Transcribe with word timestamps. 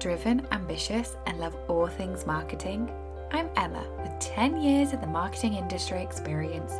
driven, 0.00 0.46
ambitious, 0.50 1.16
and 1.26 1.38
love 1.38 1.54
all 1.68 1.86
things 1.86 2.26
marketing? 2.26 2.90
I'm 3.32 3.50
Emma 3.54 3.84
with 3.98 4.18
10 4.18 4.60
years 4.60 4.94
of 4.94 5.02
the 5.02 5.06
marketing 5.06 5.54
industry 5.54 6.02
experience, 6.02 6.72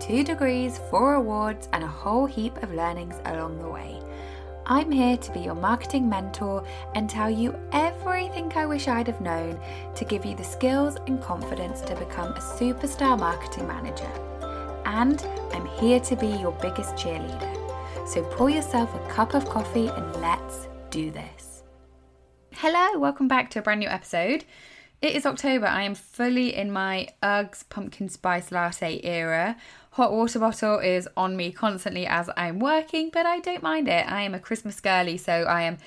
two 0.00 0.24
degrees, 0.24 0.80
four 0.90 1.14
awards, 1.14 1.68
and 1.74 1.84
a 1.84 1.86
whole 1.86 2.24
heap 2.24 2.62
of 2.62 2.72
learnings 2.72 3.20
along 3.26 3.58
the 3.58 3.68
way. 3.68 4.00
I'm 4.64 4.90
here 4.90 5.18
to 5.18 5.32
be 5.32 5.40
your 5.40 5.54
marketing 5.54 6.08
mentor 6.08 6.64
and 6.94 7.10
tell 7.10 7.28
you 7.28 7.54
everything 7.72 8.50
I 8.56 8.64
wish 8.64 8.88
I'd 8.88 9.06
have 9.06 9.20
known 9.20 9.60
to 9.94 10.04
give 10.06 10.24
you 10.24 10.34
the 10.34 10.42
skills 10.42 10.96
and 11.06 11.20
confidence 11.20 11.82
to 11.82 11.94
become 11.94 12.32
a 12.32 12.40
superstar 12.40 13.18
marketing 13.18 13.68
manager. 13.68 14.10
And 14.86 15.22
I'm 15.52 15.66
here 15.66 16.00
to 16.00 16.16
be 16.16 16.28
your 16.28 16.52
biggest 16.52 16.94
cheerleader. 16.94 18.08
So 18.08 18.22
pour 18.22 18.48
yourself 18.48 18.94
a 18.94 19.08
cup 19.12 19.34
of 19.34 19.44
coffee 19.44 19.88
and 19.88 20.16
let's 20.22 20.68
do 20.90 21.10
this. 21.10 21.41
Hello, 22.64 22.96
welcome 22.96 23.26
back 23.26 23.50
to 23.50 23.58
a 23.58 23.62
brand 23.62 23.80
new 23.80 23.88
episode. 23.88 24.44
It 25.00 25.16
is 25.16 25.26
October. 25.26 25.66
I 25.66 25.82
am 25.82 25.96
fully 25.96 26.54
in 26.54 26.70
my 26.70 27.08
Uggs 27.20 27.68
pumpkin 27.68 28.08
spice 28.08 28.52
latte 28.52 29.00
era. 29.02 29.56
Hot 29.90 30.12
water 30.12 30.38
bottle 30.38 30.78
is 30.78 31.08
on 31.16 31.36
me 31.36 31.50
constantly 31.50 32.06
as 32.06 32.30
I'm 32.36 32.60
working, 32.60 33.10
but 33.12 33.26
I 33.26 33.40
don't 33.40 33.64
mind 33.64 33.88
it. 33.88 34.08
I 34.08 34.22
am 34.22 34.32
a 34.32 34.38
Christmas 34.38 34.78
girly, 34.80 35.16
so 35.16 35.42
I 35.42 35.62
am 35.62 35.78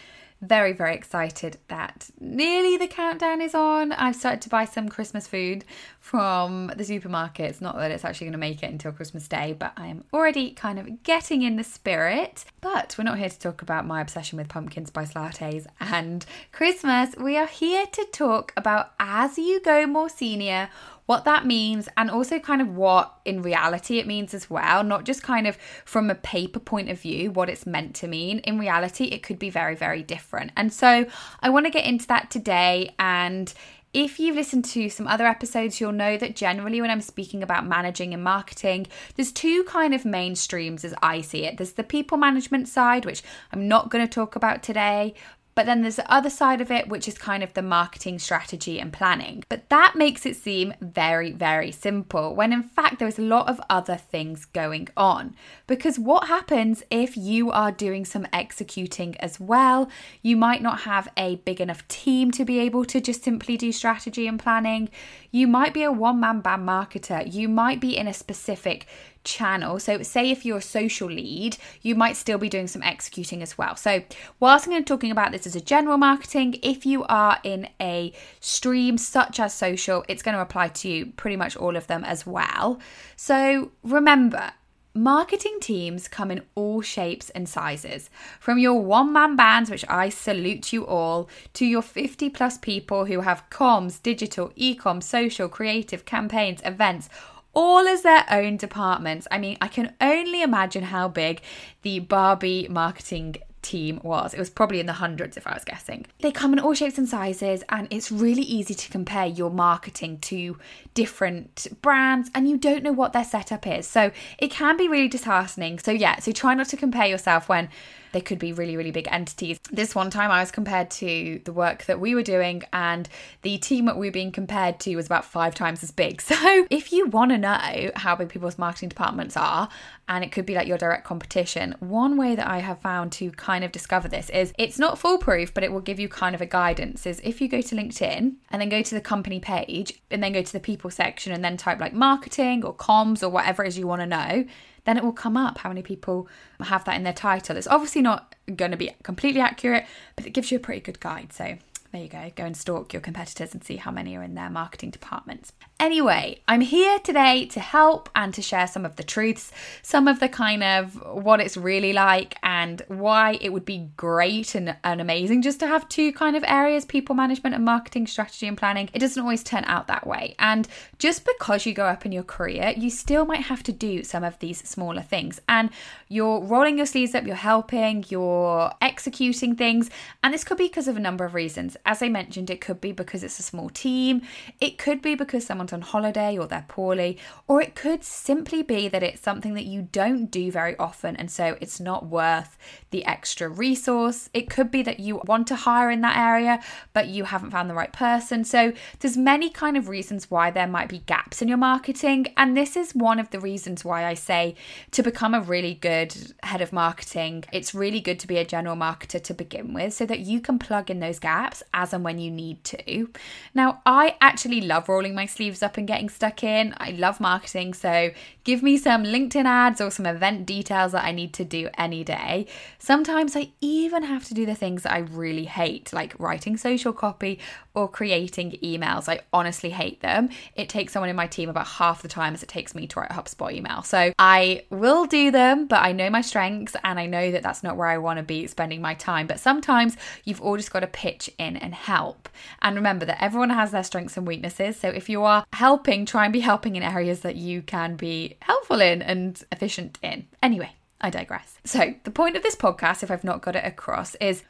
very, 0.41 0.73
very 0.73 0.95
excited 0.95 1.57
that 1.67 2.09
nearly 2.19 2.77
the 2.77 2.87
countdown 2.87 3.41
is 3.41 3.55
on. 3.55 3.91
I've 3.93 4.15
started 4.15 4.41
to 4.41 4.49
buy 4.49 4.65
some 4.65 4.89
Christmas 4.89 5.27
food 5.27 5.65
from 5.99 6.67
the 6.67 6.83
supermarkets. 6.83 7.61
Not 7.61 7.77
that 7.77 7.91
it's 7.91 8.05
actually 8.05 8.25
going 8.25 8.33
to 8.33 8.37
make 8.37 8.61
it 8.61 8.71
until 8.71 8.91
Christmas 8.91 9.27
Day, 9.27 9.55
but 9.57 9.73
I 9.77 9.87
am 9.87 10.03
already 10.13 10.51
kind 10.51 10.77
of 10.77 11.03
getting 11.03 11.41
in 11.41 11.55
the 11.55 11.63
spirit. 11.63 12.45
But 12.61 12.95
we're 12.97 13.05
not 13.05 13.17
here 13.17 13.29
to 13.29 13.39
talk 13.39 13.61
about 13.61 13.85
my 13.85 14.01
obsession 14.01 14.37
with 14.37 14.49
pumpkin 14.49 14.85
spice 14.85 15.13
lattes 15.13 15.65
and 15.79 16.25
Christmas. 16.51 17.15
We 17.15 17.37
are 17.37 17.47
here 17.47 17.85
to 17.87 18.05
talk 18.11 18.53
about 18.57 18.93
as 18.99 19.37
you 19.37 19.61
go 19.61 19.87
more 19.87 20.09
senior 20.09 20.69
what 21.05 21.25
that 21.25 21.45
means 21.45 21.87
and 21.97 22.09
also 22.09 22.39
kind 22.39 22.61
of 22.61 22.75
what 22.75 23.19
in 23.25 23.41
reality 23.41 23.99
it 23.99 24.07
means 24.07 24.33
as 24.33 24.49
well, 24.49 24.83
not 24.83 25.05
just 25.05 25.21
kind 25.21 25.47
of 25.47 25.57
from 25.85 26.09
a 26.09 26.15
paper 26.15 26.59
point 26.59 26.89
of 26.89 26.99
view, 26.99 27.31
what 27.31 27.49
it's 27.49 27.65
meant 27.65 27.95
to 27.95 28.07
mean. 28.07 28.39
In 28.39 28.57
reality, 28.57 29.05
it 29.05 29.23
could 29.23 29.39
be 29.39 29.49
very, 29.49 29.75
very 29.75 30.03
different. 30.03 30.51
And 30.57 30.73
so 30.73 31.05
I 31.41 31.49
want 31.49 31.65
to 31.65 31.71
get 31.71 31.85
into 31.85 32.07
that 32.07 32.31
today 32.31 32.93
and 32.99 33.53
if 33.95 34.19
you've 34.19 34.35
listened 34.35 34.65
to 34.65 34.89
some 34.89 35.07
other 35.07 35.25
episodes, 35.25 35.79
you'll 35.79 35.93
know 35.93 36.17
that 36.17 36.35
generally 36.35 36.81
when 36.81 36.91
I'm 36.91 36.99
speaking 36.99 37.41
about 37.41 37.65
managing 37.65 38.13
and 38.13 38.21
marketing, 38.21 38.87
there's 39.15 39.31
two 39.31 39.63
kind 39.63 39.95
of 39.95 40.03
main 40.03 40.35
streams 40.35 40.83
as 40.83 40.93
I 41.01 41.21
see 41.21 41.45
it. 41.45 41.55
There's 41.55 41.71
the 41.71 41.83
people 41.83 42.17
management 42.17 42.67
side, 42.67 43.05
which 43.05 43.23
I'm 43.53 43.69
not 43.69 43.89
going 43.89 44.05
to 44.05 44.13
talk 44.13 44.35
about 44.35 44.61
today, 44.61 45.13
but 45.55 45.65
then 45.65 45.81
there's 45.81 45.95
the 45.95 46.11
other 46.11 46.29
side 46.29 46.59
of 46.59 46.69
it, 46.69 46.89
which 46.89 47.07
is 47.07 47.17
kind 47.17 47.41
of 47.41 47.53
the 47.53 47.61
marketing 47.61 48.19
strategy 48.19 48.77
and 48.77 48.91
planning. 48.91 49.43
But 49.47 49.69
that 49.69 49.95
makes 49.95 50.25
it 50.25 50.35
seem 50.35 50.73
very, 50.81 51.31
very 51.31 51.71
simple, 51.71 52.35
when 52.35 52.51
in 52.51 52.61
fact, 52.61 52.99
there's 52.99 53.17
a 53.17 53.23
lot 53.23 53.47
of 53.47 53.61
other 53.69 53.95
things 53.95 54.43
going 54.43 54.89
on. 54.97 55.33
Because 55.65 55.97
what 55.97 56.27
happens 56.27 56.83
if 56.91 57.15
you 57.15 57.51
are 57.51 57.71
doing 57.71 58.03
some 58.03 58.27
executing 58.33 59.15
as 59.17 59.39
well? 59.39 59.89
You 60.21 60.35
might 60.35 60.61
not 60.61 60.81
have 60.81 61.07
a 61.15 61.37
big 61.37 61.61
enough 61.61 61.87
team 61.87 62.31
to 62.31 62.43
be 62.43 62.59
able 62.59 62.83
to 62.85 62.99
just 62.99 63.23
simply 63.23 63.55
do 63.55 63.71
strategy 63.71 64.27
and 64.27 64.37
planning. 64.37 64.89
You 65.31 65.47
might 65.47 65.73
be 65.73 65.83
a 65.83 65.91
one 65.91 66.19
man 66.19 66.41
band 66.41 66.67
marketer. 66.67 67.31
You 67.31 67.47
might 67.47 67.79
be 67.79 67.95
in 67.95 68.07
a 68.07 68.13
specific 68.13 68.87
channel. 69.25 69.79
So, 69.79 70.01
say 70.03 70.31
if 70.31 70.45
you're 70.45 70.59
a 70.59 70.61
social 70.61 71.09
lead, 71.09 71.57
you 71.81 71.95
might 71.95 72.15
still 72.15 72.37
be 72.37 72.49
doing 72.49 72.67
some 72.67 72.83
executing 72.83 73.41
as 73.41 73.57
well. 73.57 73.75
So, 73.75 74.03
whilst 74.39 74.65
I'm 74.65 74.71
going 74.71 74.83
to 74.83 74.87
talking 74.87 75.11
about 75.11 75.31
this 75.31 75.45
as 75.45 75.55
a 75.55 75.61
general 75.61 75.97
marketing, 75.97 76.59
if 76.63 76.85
you 76.85 77.03
are 77.05 77.39
in 77.43 77.67
a 77.81 78.13
stream 78.39 78.97
such 78.97 79.39
as 79.39 79.53
social, 79.53 80.05
it's 80.07 80.23
going 80.23 80.35
to 80.35 80.41
apply 80.41 80.69
to 80.69 80.89
you 80.89 81.07
pretty 81.17 81.35
much 81.35 81.57
all 81.57 81.75
of 81.75 81.87
them 81.87 82.03
as 82.03 82.25
well. 82.25 82.79
So, 83.15 83.71
remember, 83.83 84.53
Marketing 84.97 85.57
teams 85.59 86.07
come 86.07 86.31
in 86.31 86.41
all 86.55 86.79
shapes 86.79 87.29
and 87.31 87.49
sizes, 87.49 88.09
from 88.39 88.57
your 88.57 88.81
one 88.81 89.11
man 89.11 89.35
bands, 89.35 89.69
which 89.69 89.83
I 89.89 90.07
salute 90.07 90.71
you 90.71 90.87
all, 90.87 91.27
to 91.55 91.65
your 91.65 91.81
50 91.81 92.29
plus 92.29 92.57
people 92.57 93.03
who 93.03 93.19
have 93.19 93.49
comms, 93.49 94.01
digital, 94.01 94.53
e 94.55 94.79
social, 95.01 95.49
creative, 95.49 96.05
campaigns, 96.05 96.61
events, 96.63 97.09
all 97.55 97.87
as 97.87 98.03
their 98.03 98.25
own 98.29 98.57
departments. 98.57 99.27
I 99.31 99.39
mean, 99.39 99.57
I 99.61 99.67
can 99.67 99.93
only 99.99 100.43
imagine 100.43 100.83
how 100.83 101.07
big 101.07 101.41
the 101.81 101.99
Barbie 101.99 102.67
marketing 102.69 103.37
team 103.65 103.99
was. 104.03 104.33
It 104.35 104.39
was 104.39 104.51
probably 104.51 104.79
in 104.79 104.85
the 104.85 104.93
hundreds 104.93 105.37
if 105.37 105.47
I 105.47 105.53
was 105.53 105.65
guessing. 105.65 106.05
They 106.19 106.31
come 106.31 106.53
in 106.53 106.59
all 106.59 106.75
shapes 106.75 106.99
and 106.99 107.09
sizes, 107.09 107.63
and 107.69 107.87
it's 107.89 108.11
really 108.11 108.43
easy 108.43 108.75
to 108.75 108.89
compare 108.91 109.25
your 109.25 109.49
marketing 109.49 110.19
to 110.19 110.57
different 110.93 111.67
brands, 111.81 112.29
and 112.35 112.47
you 112.47 112.57
don't 112.57 112.83
know 112.83 112.91
what 112.91 113.13
their 113.13 113.23
setup 113.23 113.65
is. 113.65 113.87
So 113.87 114.11
it 114.37 114.51
can 114.51 114.77
be 114.77 114.87
really 114.87 115.07
disheartening. 115.07 115.79
So, 115.79 115.91
yeah, 115.91 116.19
so 116.19 116.31
try 116.31 116.53
not 116.53 116.67
to 116.69 116.77
compare 116.77 117.07
yourself 117.07 117.49
when 117.49 117.69
they 118.15 118.21
could 118.21 118.39
be 118.39 118.53
really, 118.53 118.77
really 118.77 118.91
big 118.91 119.09
entities. 119.11 119.59
This 119.73 119.93
one 119.93 120.09
time 120.09 120.31
I 120.31 120.39
was 120.39 120.49
compared 120.49 120.89
to 120.91 121.41
the 121.43 121.51
work 121.51 121.83
that 121.83 121.99
we 121.99 122.15
were 122.15 122.23
doing, 122.23 122.63
and 122.71 123.09
the 123.41 123.57
team 123.57 123.87
that 123.87 123.97
we 123.97 124.07
were 124.07 124.11
being 124.11 124.31
compared 124.31 124.79
to 124.79 124.95
was 124.95 125.05
about 125.05 125.25
five 125.25 125.53
times 125.53 125.83
as 125.83 125.91
big. 125.91 126.21
So 126.35 126.67
if 126.69 126.91
you 126.91 127.07
want 127.07 127.31
to 127.31 127.37
know 127.37 127.91
how 127.95 128.15
big 128.15 128.29
people's 128.29 128.57
marketing 128.57 128.89
departments 128.89 129.35
are, 129.35 129.67
and 130.07 130.23
it 130.23 130.31
could 130.31 130.45
be 130.45 130.53
like 130.53 130.67
your 130.67 130.77
direct 130.77 131.03
competition, 131.03 131.75
one 131.79 132.17
way 132.17 132.35
that 132.35 132.47
I 132.47 132.59
have 132.59 132.79
found 132.79 133.11
to 133.13 133.31
kind 133.31 133.63
of 133.63 133.71
discover 133.71 134.07
this 134.07 134.29
is 134.29 134.53
it's 134.57 134.77
not 134.77 134.99
foolproof, 134.99 135.53
but 135.53 135.63
it 135.63 135.71
will 135.71 135.81
give 135.81 135.99
you 135.99 136.07
kind 136.07 136.35
of 136.35 136.41
a 136.41 136.45
guidance. 136.45 137.05
Is 137.05 137.19
if 137.23 137.41
you 137.41 137.47
go 137.47 137.61
to 137.61 137.75
LinkedIn 137.75 138.35
and 138.49 138.61
then 138.61 138.69
go 138.69 138.81
to 138.81 138.95
the 138.95 139.01
company 139.01 139.39
page 139.39 139.99
and 140.11 140.23
then 140.23 140.33
go 140.33 140.41
to 140.41 140.53
the 140.53 140.59
people 140.59 140.89
section 140.89 141.33
and 141.33 141.43
then 141.43 141.57
type 141.57 141.79
like 141.79 141.93
marketing 141.93 142.63
or 142.63 142.73
comms 142.73 143.23
or 143.23 143.29
whatever 143.29 143.63
it 143.63 143.69
is 143.69 143.77
you 143.77 143.87
want 143.87 144.01
to 144.01 144.07
know 144.07 144.45
then 144.85 144.97
it 144.97 145.03
will 145.03 145.11
come 145.11 145.35
up 145.35 145.59
how 145.59 145.69
many 145.69 145.81
people 145.81 146.27
have 146.59 146.85
that 146.85 146.95
in 146.95 147.03
their 147.03 147.13
title. 147.13 147.57
It's 147.57 147.67
obviously 147.67 148.01
not 148.01 148.35
going 148.55 148.71
to 148.71 148.77
be 148.77 148.95
completely 149.03 149.41
accurate, 149.41 149.85
but 150.15 150.25
it 150.25 150.31
gives 150.31 150.51
you 150.51 150.57
a 150.57 150.61
pretty 150.61 150.81
good 150.81 150.99
guide. 150.99 151.33
So 151.33 151.57
there 151.95 152.03
you 152.03 152.09
go. 152.09 152.31
Go 152.35 152.45
and 152.45 152.57
stalk 152.57 152.93
your 152.93 153.01
competitors 153.01 153.53
and 153.53 153.63
see 153.63 153.77
how 153.77 153.91
many 153.91 154.15
are 154.17 154.23
in 154.23 154.35
their 154.35 154.49
marketing 154.49 154.89
departments. 154.89 155.53
Anyway, 155.79 156.39
I'm 156.47 156.61
here 156.61 156.99
today 156.99 157.45
to 157.47 157.59
help 157.59 158.09
and 158.15 158.33
to 158.33 158.41
share 158.41 158.67
some 158.67 158.85
of 158.85 158.95
the 158.95 159.03
truths, 159.03 159.51
some 159.81 160.07
of 160.07 160.19
the 160.19 160.29
kind 160.29 160.63
of 160.63 160.95
what 161.05 161.39
it's 161.39 161.57
really 161.57 161.93
like, 161.93 162.35
and 162.43 162.81
why 162.87 163.37
it 163.41 163.51
would 163.51 163.65
be 163.65 163.89
great 163.97 164.55
and, 164.55 164.75
and 164.83 165.01
amazing 165.01 165.41
just 165.41 165.59
to 165.59 165.67
have 165.67 165.87
two 165.89 166.13
kind 166.13 166.35
of 166.35 166.43
areas 166.47 166.85
people 166.85 167.15
management 167.15 167.55
and 167.55 167.65
marketing 167.65 168.07
strategy 168.07 168.47
and 168.47 168.57
planning. 168.57 168.89
It 168.93 168.99
doesn't 168.99 169.21
always 169.21 169.43
turn 169.43 169.63
out 169.65 169.87
that 169.87 170.07
way. 170.07 170.35
And 170.39 170.67
just 170.97 171.25
because 171.25 171.65
you 171.65 171.73
go 171.73 171.85
up 171.85 172.05
in 172.05 172.11
your 172.11 172.23
career, 172.23 172.73
you 172.75 172.89
still 172.89 173.25
might 173.25 173.43
have 173.43 173.63
to 173.63 173.71
do 173.71 174.03
some 174.03 174.23
of 174.23 174.39
these 174.39 174.67
smaller 174.67 175.01
things. 175.01 175.41
And 175.49 175.69
you're 176.07 176.41
rolling 176.41 176.77
your 176.77 176.85
sleeves 176.85 177.15
up, 177.15 177.25
you're 177.25 177.35
helping, 177.35 178.05
you're 178.09 178.71
executing 178.81 179.55
things. 179.55 179.89
And 180.23 180.33
this 180.33 180.43
could 180.43 180.57
be 180.57 180.67
because 180.67 180.87
of 180.87 180.97
a 180.97 181.01
number 181.01 181.25
of 181.25 181.33
reasons 181.33 181.77
as 181.85 182.01
I 182.01 182.09
mentioned, 182.09 182.49
it 182.49 182.61
could 182.61 182.81
be 182.81 182.91
because 182.91 183.23
it's 183.23 183.39
a 183.39 183.43
small 183.43 183.69
team, 183.69 184.21
it 184.59 184.77
could 184.77 185.01
be 185.01 185.15
because 185.15 185.45
someone's 185.45 185.73
on 185.73 185.81
holiday 185.81 186.37
or 186.37 186.47
they're 186.47 186.65
poorly, 186.67 187.17
or 187.47 187.61
it 187.61 187.75
could 187.75 188.03
simply 188.03 188.63
be 188.63 188.87
that 188.87 189.03
it's 189.03 189.21
something 189.21 189.53
that 189.53 189.65
you 189.65 189.87
don't 189.91 190.31
do 190.31 190.51
very 190.51 190.75
often 190.77 191.15
and 191.15 191.29
so 191.29 191.57
it's 191.61 191.79
not 191.79 192.07
worth 192.07 192.57
the 192.89 193.05
extra 193.05 193.47
resource. 193.47 194.29
It 194.33 194.49
could 194.49 194.71
be 194.71 194.81
that 194.83 194.99
you 194.99 195.21
want 195.25 195.47
to 195.47 195.55
hire 195.55 195.91
in 195.91 196.01
that 196.01 196.17
area 196.17 196.59
but 196.93 197.07
you 197.07 197.25
haven't 197.25 197.51
found 197.51 197.69
the 197.69 197.75
right 197.75 197.93
person. 197.93 198.43
So 198.43 198.73
there's 198.99 199.17
many 199.17 199.49
kind 199.49 199.77
of 199.77 199.89
reasons 199.89 200.31
why 200.31 200.51
there 200.51 200.67
might 200.67 200.89
be 200.89 200.99
gaps 200.99 201.41
in 201.41 201.47
your 201.47 201.57
marketing 201.57 202.27
and 202.37 202.57
this 202.57 202.75
is 202.75 202.95
one 202.95 203.19
of 203.19 203.29
the 203.29 203.39
reasons 203.39 203.85
why 203.85 204.05
I 204.05 204.13
say 204.13 204.55
to 204.91 205.03
become 205.03 205.33
a 205.33 205.41
really 205.41 205.75
good 205.75 206.33
head 206.43 206.61
of 206.61 206.73
marketing, 206.73 207.45
it's 207.51 207.75
really 207.75 207.99
good 207.99 208.19
to 208.21 208.27
be 208.27 208.37
a 208.37 208.45
general 208.45 208.75
marketer 208.75 209.21
to 209.21 209.33
begin 209.33 209.73
with 209.73 209.93
so 209.93 210.05
that 210.05 210.19
you 210.19 210.41
can 210.41 210.57
plug 210.57 210.89
in 210.89 210.99
those 210.99 211.19
gaps 211.19 211.61
as 211.75 211.93
and 211.93 212.03
when 212.03 212.17
you 212.17 212.31
need 212.31 212.63
to. 212.63 213.09
Now, 213.53 213.81
I 213.85 214.15
actually 214.21 214.61
love 214.61 214.89
rolling 214.89 215.13
my 215.13 215.27
sleeves 215.27 215.61
up 215.61 215.77
and 215.77 215.87
getting 215.87 216.09
stuck 216.09 216.43
in. 216.43 216.73
I 216.77 216.91
love 216.91 217.19
marketing, 217.19 217.73
so 217.75 218.11
give 218.43 218.63
me 218.63 218.77
some 218.77 219.03
LinkedIn 219.03 219.45
ads 219.45 219.81
or 219.81 219.91
some 219.91 220.05
event 220.05 220.45
details 220.45 220.93
that 220.93 221.03
I 221.03 221.11
need 221.11 221.33
to 221.33 221.43
do 221.43 221.69
any 221.77 222.03
day. 222.03 222.47
Sometimes 222.79 223.35
I 223.35 223.51
even 223.61 224.03
have 224.03 224.23
to 224.25 224.33
do 224.33 224.45
the 224.45 224.55
things 224.55 224.83
that 224.83 224.93
I 224.93 224.99
really 224.99 225.45
hate, 225.45 225.91
like 225.93 226.17
writing 226.17 226.57
social 226.57 226.93
copy 226.93 227.39
or 227.75 227.87
creating 227.89 228.51
emails. 228.63 229.09
I 229.09 229.21
honestly 229.31 229.69
hate 229.69 230.01
them. 230.01 230.29
It 230.55 230.69
takes 230.69 230.93
someone 230.93 231.09
in 231.09 231.15
my 231.15 231.27
team 231.27 231.49
about 231.49 231.67
half 231.67 232.01
the 232.01 232.07
time 232.07 232.33
as 232.33 232.43
it 232.43 232.49
takes 232.49 232.73
me 232.73 232.87
to 232.87 232.99
write 232.99 233.11
a 233.11 233.13
HubSpot 233.13 233.51
email. 233.51 233.83
So 233.83 234.13
I 234.17 234.63
will 234.69 235.05
do 235.05 235.31
them, 235.31 235.67
but 235.67 235.83
I 235.83 235.91
know 235.91 236.09
my 236.09 236.21
strengths 236.21 236.75
and 236.83 236.99
I 236.99 237.05
know 237.05 237.31
that 237.31 237.43
that's 237.43 237.63
not 237.63 237.77
where 237.77 237.87
I 237.87 237.97
want 237.97 238.17
to 238.17 238.23
be 238.23 238.47
spending 238.47 238.81
my 238.81 238.93
time. 238.93 239.27
But 239.27 239.39
sometimes 239.39 239.97
you've 240.23 240.41
all 240.41 240.57
just 240.57 240.71
got 240.71 240.81
to 240.81 240.87
pitch 240.87 241.29
in 241.37 241.57
and 241.57 241.73
help. 241.73 242.29
And 242.61 242.75
remember 242.75 243.05
that 243.05 243.21
everyone 243.21 243.49
has 243.51 243.71
their 243.71 243.83
strengths 243.83 244.17
and 244.17 244.25
weaknesses. 244.25 244.77
So 244.77 244.89
if 244.89 245.09
you 245.09 245.23
are 245.23 245.45
helping, 245.53 246.05
try 246.05 246.25
and 246.25 246.33
be 246.33 246.39
helping 246.39 246.75
in 246.75 246.83
areas 246.83 247.21
that 247.21 247.35
you 247.35 247.61
can 247.61 247.95
be 247.95 248.37
helpful 248.41 248.81
in 248.81 249.01
and 249.01 249.41
efficient 249.51 249.99
in. 250.01 250.27
Anyway, 250.41 250.71
I 251.01 251.09
digress. 251.09 251.59
So, 251.65 251.93
the 252.03 252.11
point 252.11 252.35
of 252.35 252.43
this 252.43 252.55
podcast, 252.55 253.03
if 253.03 253.11
I've 253.11 253.23
not 253.23 253.41
got 253.41 253.55
it 253.55 253.65
across, 253.65 254.15
is 254.15 254.43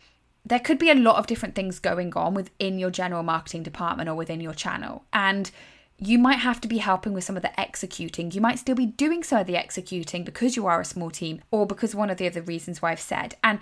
there 0.46 0.60
could 0.60 0.78
be 0.78 0.92
a 0.92 0.96
lot 0.96 1.18
of 1.18 1.28
different 1.28 1.56
things 1.56 1.80
going 1.80 2.14
on 2.14 2.34
within 2.34 2.78
your 2.78 2.92
general 2.92 3.24
marketing 3.24 3.64
department 3.64 4.08
or 4.10 4.16
within 4.16 4.40
your 4.40 4.54
channel. 4.54 5.04
And 5.12 5.50
you 5.98 6.20
might 6.20 6.40
have 6.40 6.60
to 6.62 6.68
be 6.68 6.80
helping 6.80 7.14
with 7.14 7.24
some 7.24 7.38
of 7.38 7.42
the 7.42 7.60
executing. 7.60 8.32
You 8.32 8.42
might 8.42 8.60
still 8.60 8.76
be 8.76 8.86
doing 8.86 9.24
some 9.24 9.40
of 9.40 9.48
the 9.48 9.58
executing 9.58 10.24
because 10.24 10.56
you 10.56 10.68
are 10.68 10.82
a 10.82 10.86
small 10.86 11.10
team 11.10 11.42
or 11.52 11.66
because 11.66 11.96
one 11.96 12.10
of 12.10 12.18
the 12.18 12.28
other 12.28 12.42
reasons 12.42 12.82
why 12.82 12.92
I've 12.92 13.00
said. 13.00 13.36
And 13.44 13.60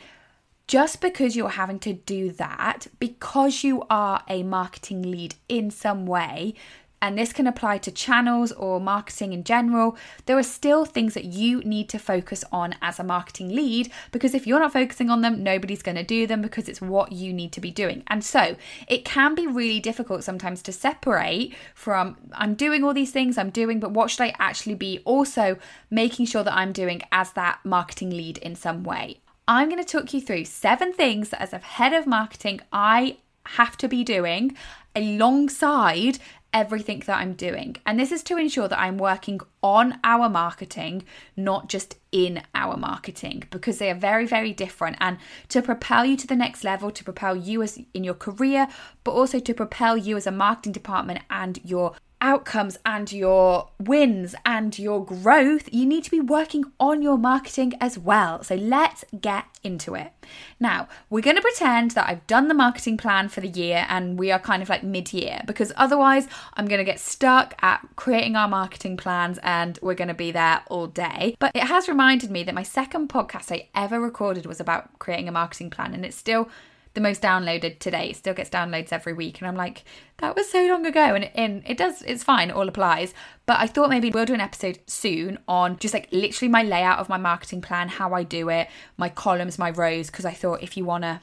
just 0.68 1.02
because 1.02 1.36
you're 1.36 1.50
having 1.50 1.80
to 1.80 1.94
do 1.94 2.32
that, 2.32 2.88
because 3.00 3.64
you 3.64 3.84
are 3.90 4.24
a 4.28 4.44
marketing 4.44 5.04
lead 5.04 5.36
in 5.48 5.70
some 5.70 6.06
way, 6.06 6.56
and 7.04 7.18
this 7.18 7.34
can 7.34 7.48
apply 7.48 7.80
to 7.80 7.92
channels 7.92 8.54
or 8.54 8.80
marketing 8.80 9.34
in 9.34 9.44
general, 9.44 9.98
there 10.26 10.38
are 10.38 10.42
still 10.42 10.86
things 10.86 11.16
that 11.16 11.26
you 11.26 11.60
need 11.64 11.90
to 11.90 12.00
focus 12.00 12.46
on 12.50 12.76
as 12.82 12.98
a 12.98 13.04
marketing 13.04 13.50
lead 13.50 13.92
because 14.14 14.34
if 14.34 14.48
you're 14.48 14.62
not 14.62 14.72
focusing 14.72 15.10
on 15.10 15.20
them, 15.20 15.44
nobody's 15.44 15.82
going 15.82 15.98
to 15.98 16.04
do 16.04 16.26
them 16.26 16.42
because 16.42 16.70
it's 16.70 16.80
what 16.80 17.12
you 17.12 17.34
need 17.34 17.52
to 17.52 17.60
be 17.60 17.72
doing. 17.72 18.04
And 18.08 18.24
so 18.24 18.56
it 18.88 19.04
can 19.04 19.36
be 19.36 19.46
really 19.46 19.82
difficult 19.82 20.24
sometimes 20.24 20.62
to 20.62 20.72
separate 20.72 21.54
from 21.76 22.16
I'm 22.32 22.54
doing 22.54 22.86
all 22.86 22.94
these 22.94 23.12
things 23.12 23.38
I'm 23.38 23.50
doing, 23.50 23.82
but 23.82 23.92
what 23.92 24.10
should 24.10 24.22
I 24.22 24.34
actually 24.40 24.76
be 24.76 25.02
also 25.04 25.58
making 25.92 26.28
sure 26.28 26.46
that 26.46 26.56
I'm 26.56 26.72
doing 26.72 27.02
as 27.12 27.34
that 27.34 27.60
marketing 27.66 28.12
lead 28.12 28.38
in 28.38 28.56
some 28.56 28.86
way? 28.86 29.20
I'm 29.46 29.68
going 29.68 29.84
to 29.84 30.00
talk 30.00 30.14
you 30.14 30.22
through 30.22 30.46
seven 30.46 30.94
things 30.94 31.32
that, 31.32 31.42
as 31.42 31.52
a 31.52 31.58
head 31.58 31.92
of 31.92 32.08
marketing, 32.08 32.62
I 32.72 33.18
have 33.46 33.76
to 33.76 33.90
be 33.90 34.06
doing 34.06 34.56
alongside 34.96 36.20
everything 36.54 37.04
that 37.08 37.18
I'm 37.18 37.34
doing. 37.34 37.76
And 37.86 38.00
this 38.00 38.12
is 38.12 38.24
to 38.24 38.38
ensure 38.38 38.68
that 38.68 38.80
I'm 38.80 38.98
working 38.98 39.42
on 39.62 40.00
our 40.04 40.30
marketing, 40.30 41.04
not 41.36 41.68
just 41.68 41.98
in 42.12 42.44
our 42.54 42.78
marketing, 42.78 43.44
because 43.50 43.80
they 43.80 43.90
are 43.90 43.96
very, 43.96 44.26
very 44.26 44.54
different. 44.54 44.98
And 45.00 45.18
to 45.50 45.62
propel 45.62 46.06
you 46.06 46.16
to 46.18 46.28
the 46.28 46.36
next 46.36 46.64
level, 46.64 46.92
to 46.92 47.04
propel 47.04 47.36
you 47.36 47.64
as 47.64 47.80
in 47.94 48.04
your 48.04 48.14
career, 48.14 48.68
but 49.04 49.12
also 49.12 49.40
to 49.40 49.54
propel 49.54 49.98
you 49.98 50.16
as 50.16 50.28
a 50.28 50.32
marketing 50.32 50.74
department 50.74 51.22
and 51.30 51.60
your 51.64 51.96
outcomes 52.24 52.80
and 52.86 53.12
your 53.12 53.70
wins 53.80 54.34
and 54.46 54.80
your 54.80 55.06
growth, 55.06 55.70
you 55.72 55.86
need 55.86 56.04
to 56.06 56.10
be 56.10 56.22
working 56.22 56.64
on 56.80 57.02
your 57.02 57.18
marketing 57.18 57.74
as 57.80 58.00
well. 58.00 58.42
So 58.44 58.56
let's 58.56 59.04
get 59.20 59.46
into 59.62 59.94
it. 59.94 60.12
Now, 60.60 60.88
we're 61.10 61.22
going 61.22 61.36
to 61.36 61.42
pretend 61.42 61.92
that 61.92 62.08
I've 62.10 62.26
done 62.26 62.48
the 62.48 62.54
marketing 62.54 62.98
plan 62.98 63.28
for 63.28 63.42
the 63.42 63.50
year 63.50 63.86
and 63.90 64.18
we 64.18 64.32
are 64.32 64.40
kind 64.40 64.64
of 64.64 64.70
like 64.70 64.84
mid 64.84 65.12
year 65.14 65.42
because 65.46 65.74
otherwise 65.76 66.28
I'm 66.54 66.66
going 66.66 66.80
to 66.80 66.86
get 66.86 67.00
stuck 67.00 67.56
at 67.62 67.86
creating 67.98 68.36
our 68.36 68.48
marketing 68.48 68.96
plans 68.96 69.38
and 69.44 69.78
we're 69.82 69.94
going 69.94 70.08
to 70.08 70.14
be 70.14 70.32
there 70.32 70.62
all 70.68 70.88
day. 70.88 71.36
But 71.40 71.52
it 71.54 71.64
has 71.64 71.90
reminded 71.90 72.32
me 72.32 72.44
that 72.44 72.56
my 72.56 72.64
second 72.64 73.10
podcast 73.10 73.52
I 73.52 73.68
ever 73.76 74.00
recorded 74.00 74.46
was 74.46 74.62
about 74.62 74.98
creating 74.98 75.28
a 75.28 75.34
marketing 75.34 75.70
plan 75.70 75.94
and 75.94 76.06
it's 76.06 76.18
still 76.18 76.50
the 76.94 77.02
most 77.02 77.22
downloaded 77.22 77.80
today. 77.80 78.10
It 78.10 78.18
still 78.18 78.34
gets 78.34 78.50
downloads 78.50 78.92
every 78.92 79.14
week. 79.14 79.40
And 79.40 79.48
I'm 79.48 79.56
like, 79.56 79.84
that 80.18 80.36
was 80.36 80.50
so 80.50 80.66
long 80.68 80.86
ago. 80.86 81.16
And, 81.16 81.26
and 81.36 81.64
it 81.66 81.78
does, 81.78 82.02
it's 82.04 82.24
fine, 82.24 82.50
it 82.50 82.56
all 82.56 82.68
applies. 82.68 83.14
But 83.46 83.60
I 83.60 83.68
thought 83.68 83.90
maybe 83.90 84.10
we'll 84.10 84.26
do 84.26 84.34
an 84.34 84.42
episode 84.42 84.80
soon 84.88 85.40
on 85.48 85.78
just 85.80 85.94
like 85.94 86.08
literally 86.12 86.50
my 86.50 86.64
layout 86.64 87.00
of 87.00 87.10
my 87.10 87.18
marketing 87.18 87.62
plan, 87.62 87.90
how 87.90 88.14
I 88.14 88.24
do 88.24 88.50
it, 88.50 88.70
my 88.98 89.10
columns, 89.10 89.60
my 89.60 89.72
rows. 89.72 90.08
Because 90.08 90.26
I 90.26 90.34
thought 90.34 90.62
if 90.62 90.78
you 90.78 90.86
wanna 90.86 91.22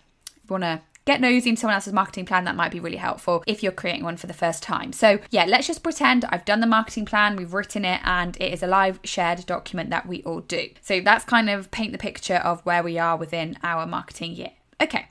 wanna 0.48 0.82
get 1.04 1.20
nosy 1.20 1.48
into 1.50 1.60
someone 1.60 1.74
else's 1.74 1.92
marketing 1.92 2.26
plan, 2.26 2.44
that 2.44 2.56
might 2.56 2.70
be 2.70 2.80
really 2.80 2.96
helpful 2.96 3.42
if 3.46 3.62
you're 3.62 3.72
creating 3.72 4.04
one 4.04 4.16
for 4.16 4.26
the 4.26 4.34
first 4.34 4.62
time. 4.62 4.92
So, 4.92 5.18
yeah, 5.30 5.44
let's 5.44 5.66
just 5.66 5.82
pretend 5.82 6.24
I've 6.26 6.44
done 6.44 6.60
the 6.60 6.66
marketing 6.66 7.06
plan, 7.06 7.36
we've 7.36 7.54
written 7.54 7.84
it, 7.84 8.00
and 8.04 8.36
it 8.40 8.52
is 8.52 8.62
a 8.62 8.66
live 8.66 9.00
shared 9.04 9.46
document 9.46 9.90
that 9.90 10.06
we 10.06 10.22
all 10.24 10.40
do. 10.40 10.68
So, 10.80 11.00
that's 11.00 11.24
kind 11.24 11.48
of 11.48 11.70
paint 11.70 11.92
the 11.92 11.98
picture 11.98 12.36
of 12.36 12.60
where 12.66 12.82
we 12.82 12.98
are 12.98 13.16
within 13.16 13.56
our 13.62 13.86
marketing 13.86 14.32
year. 14.32 14.50
Okay, 14.80 15.08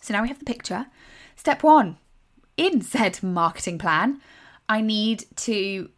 so 0.00 0.14
now 0.14 0.22
we 0.22 0.28
have 0.28 0.38
the 0.38 0.44
picture. 0.44 0.86
Step 1.36 1.62
one 1.62 1.98
in 2.60 2.82
said 2.82 3.22
marketing 3.22 3.78
plan, 3.78 4.20
I 4.68 4.82
need 4.82 5.24
to 5.36 5.88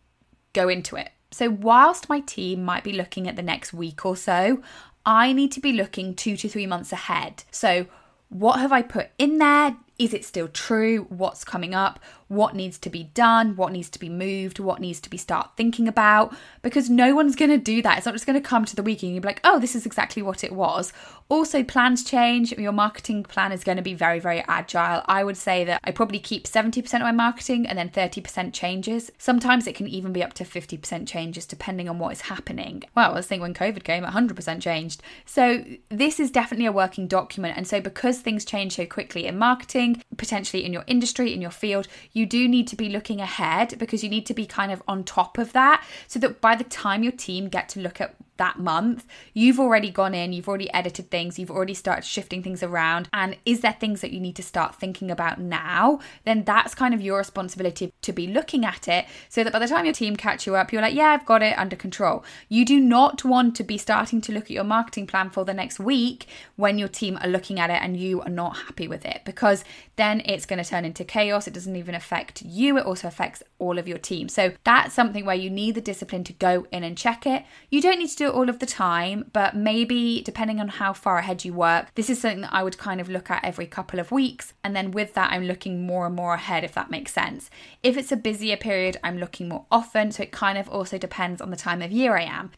go 0.53 0.69
into 0.69 0.97
it. 0.97 1.11
So, 1.33 1.51
whilst 1.51 2.09
my 2.09 2.21
team 2.21 2.63
might 2.63 2.85
be 2.85 2.93
looking 2.93 3.27
at 3.27 3.37
the 3.37 3.43
next 3.43 3.73
week 3.73 4.07
or 4.07 4.17
so, 4.17 4.63
I 5.05 5.33
need 5.33 5.51
to 5.53 5.61
be 5.61 5.73
looking 5.73 6.15
two 6.15 6.37
to 6.37 6.49
three 6.49 6.67
months 6.67 6.93
ahead. 6.93 7.43
So, 7.51 7.87
what 8.29 8.61
have 8.61 8.73
I 8.73 8.83
put 8.83 9.09
in 9.19 9.39
there? 9.39 9.77
Is 9.99 10.15
it 10.15 10.25
still 10.25 10.49
true? 10.49 11.07
What's 11.09 11.45
coming 11.45 11.75
up? 11.75 12.01
What 12.29 12.55
needs 12.55 12.79
to 12.79 12.91
be 12.91 13.05
done? 13.05 13.57
What 13.57 13.73
needs 13.73 13.91
to 13.91 13.99
be 13.99 14.09
moved? 14.09 14.59
What 14.59 14.81
needs 14.81 15.01
to 15.01 15.11
be 15.11 15.19
start 15.19 15.51
thinking 15.57 15.87
about? 15.87 16.35
Because 16.63 16.89
no 16.89 17.15
one's 17.15 17.37
going 17.37 17.51
to 17.51 17.59
do 17.59 17.83
that. 17.83 17.99
It's 17.99 18.07
not 18.07 18.15
just 18.15 18.27
going 18.27 18.41
to 18.41 18.49
come 18.49 18.65
to 18.65 18.77
the 18.77 18.83
weekend 18.83 19.09
and 19.09 19.15
you'll 19.17 19.23
be 19.23 19.29
like, 19.29 19.41
oh, 19.45 19.59
this 19.59 19.75
is 19.75 19.85
exactly 19.85 20.23
what 20.23 20.45
it 20.45 20.53
was. 20.53 20.93
Also, 21.29 21.63
plans 21.63 22.05
change. 22.05 22.53
Your 22.53 22.73
marketing 22.73 23.23
plan 23.23 23.53
is 23.53 23.65
going 23.65 23.77
to 23.77 23.83
be 23.83 23.95
very, 23.95 24.19
very 24.19 24.45
agile. 24.49 25.03
I 25.07 25.25
would 25.25 25.37
say 25.37 25.65
that 25.65 25.81
I 25.85 25.91
probably 25.91 26.19
keep 26.19 26.45
70% 26.45 26.95
of 26.95 27.01
my 27.03 27.13
marketing 27.13 27.67
and 27.67 27.79
then 27.79 27.89
30% 27.89 28.53
changes. 28.53 29.11
Sometimes 29.19 29.67
it 29.67 29.75
can 29.75 29.89
even 29.89 30.13
be 30.13 30.23
up 30.23 30.33
to 30.35 30.45
50% 30.45 31.07
changes 31.07 31.47
depending 31.47 31.89
on 31.89 31.99
what 31.99 32.13
is 32.13 32.23
happening. 32.23 32.83
Well, 32.95 33.13
let's 33.13 33.27
think 33.27 33.43
when 33.43 33.55
COVID 33.55 33.85
came, 33.85 34.05
100% 34.05 34.61
changed. 34.61 35.03
So, 35.25 35.65
this 35.89 36.21
is 36.21 36.31
definitely 36.31 36.67
a 36.67 36.73
working 36.73 37.07
document. 37.07 37.57
And 37.57 37.67
so, 37.67 37.81
because 37.81 38.21
things 38.21 38.45
change 38.45 38.77
so 38.77 38.87
quickly 38.87 39.27
in 39.27 39.39
marketing, 39.39 40.03
potentially 40.17 40.65
in 40.65 40.73
your 40.73 40.85
industry, 40.87 41.33
in 41.33 41.41
your 41.41 41.51
field, 41.51 41.89
you 42.13 42.27
do 42.27 42.49
need 42.49 42.67
to 42.69 42.77
be 42.77 42.89
looking 42.89 43.21
ahead 43.21 43.79
because 43.79 44.03
you 44.03 44.11
need 44.11 44.27
to 44.27 44.35
be 44.35 44.47
kind 44.47 44.73
of 44.73 44.83
on 44.87 45.05
top 45.05 45.39
of 45.39 45.53
that 45.53 45.85
so 46.07 46.19
that 46.19 46.41
by 46.41 46.55
the 46.55 46.65
time 46.65 47.03
your 47.03 47.13
team 47.13 47.49
get 47.49 47.69
to 47.71 47.81
look 47.81 48.01
at 48.01 48.15
that 48.37 48.59
month, 48.59 49.07
you've 49.35 49.61
already 49.61 49.91
gone 49.91 50.15
in, 50.15 50.33
you've 50.33 50.49
already 50.49 50.73
edited 50.73 51.11
things, 51.11 51.39
you've 51.39 51.51
already 51.51 51.75
started 51.75 52.05
shifting 52.05 52.43
things 52.43 52.63
around. 52.63 53.09
And 53.13 53.37
is 53.45 53.61
there 53.61 53.77
things 53.79 54.01
that 54.01 54.13
you 54.13 54.21
need 54.21 54.37
to 54.37 54.43
start 54.43 54.75
thinking 54.75 55.11
about 55.11 55.41
now? 55.41 56.01
Then 56.25 56.45
that's 56.45 56.75
kind 56.75 56.95
of 56.95 57.01
your 57.01 57.19
responsibility 57.19 57.93
to 58.03 58.13
be 58.13 58.27
looking 58.27 58.65
at 58.65 58.89
it 58.89 59.07
so 59.29 59.45
that 59.45 59.53
by 59.53 59.59
the 59.59 59.69
time 59.69 59.85
your 59.85 59.95
team 59.95 60.17
catch 60.17 60.47
you 60.47 60.57
up, 60.57 60.73
you're 60.73 60.83
like, 60.83 60.95
yeah, 60.95 61.09
I've 61.09 61.27
got 61.27 61.43
it 61.43 61.59
under 61.59 61.77
control. 61.77 62.25
You 62.49 62.65
do 62.65 62.81
not 62.81 63.25
want 63.25 63.55
to 63.57 63.65
be 63.65 63.79
starting 63.79 64.21
to 64.23 64.33
look 64.33 64.45
at 64.45 64.51
your 64.51 64.65
marketing 64.65 65.07
plan 65.07 65.31
for 65.31 65.45
the 65.45 65.55
next 65.55 65.79
week 65.79 66.27
when 66.57 66.79
your 66.79 66.89
team 66.89 67.19
are 67.23 67.29
looking 67.29 67.61
at 67.61 67.71
it 67.71 67.81
and 67.83 67.97
you 67.97 68.21
are 68.23 68.29
not 68.29 68.57
happy 68.57 68.89
with 68.89 69.05
it 69.05 69.23
because 69.25 69.65
then 69.97 70.23
it's 70.25 70.47
going 70.47 70.63
to 70.63 70.69
turn 70.69 70.85
into 70.85 71.05
chaos. 71.05 71.47
It 71.47 71.55
doesn't 71.55 71.77
even 71.77 71.95
affect 71.95 72.43
you, 72.43 72.79
it 72.79 72.87
also 72.87 73.09
affects 73.09 73.43
all 73.63 73.79
of 73.79 73.87
your 73.87 73.99
team. 73.99 74.29
So 74.29 74.53
that's 74.65 74.93
something 74.93 75.25
where 75.25 75.37
you 75.37 75.49
need 75.49 75.77
the 75.77 75.81
discipline 75.81 76.25
to 76.25 76.33
go 76.33 76.67
in 76.73 76.83
and 76.83 76.99
check 76.99 77.27
it. 77.27 77.45
You 77.71 77.81
don't 77.81 78.01
need 78.01 78.11
to 78.11 78.17
do 78.17 78.27
it 78.27 78.35
all 78.35 78.49
of 78.49 78.59
the 78.59 78.67
time, 78.67 79.31
but 79.33 79.57
maybe 79.57 80.21
depending 80.23 80.61
on 80.61 80.69
how 80.69 80.93
far 80.93 81.19
ahead 81.19 81.45
you 81.45 81.55
work, 81.55 81.95
this 81.95 82.11
is 82.11 82.21
something 82.21 82.41
that 82.43 82.53
I 82.53 82.65
would 82.65 82.77
kind 82.77 83.01
of 83.01 83.09
look 83.09 83.31
at 83.31 83.45
every 83.45 83.67
couple 83.67 84.01
of 84.01 84.11
weeks. 84.11 84.53
And 84.65 84.75
then 84.75 84.91
with 84.91 85.15
that, 85.15 85.33
I'm 85.33 85.45
looking 85.45 85.87
more 85.87 86.07
and 86.07 86.15
more 86.15 86.35
ahead, 86.35 86.65
if 86.65 86.75
that 86.75 86.91
makes 86.91 87.13
sense. 87.13 87.49
If 87.83 87.97
it's 87.97 88.13
a 88.13 88.17
busier 88.17 88.57
period, 88.57 88.99
I'm 89.05 89.19
looking 89.19 89.49
more 89.49 89.67
often. 89.71 90.11
So 90.11 90.25
it 90.25 90.33
kind 90.33 90.59
of 90.59 90.69
also 90.69 90.99
depends 90.99 91.41
on 91.41 91.51
the 91.51 91.57
time 91.57 91.83
of 91.83 91.93
year 91.93 92.17
I 92.17 92.25
am. 92.25 92.51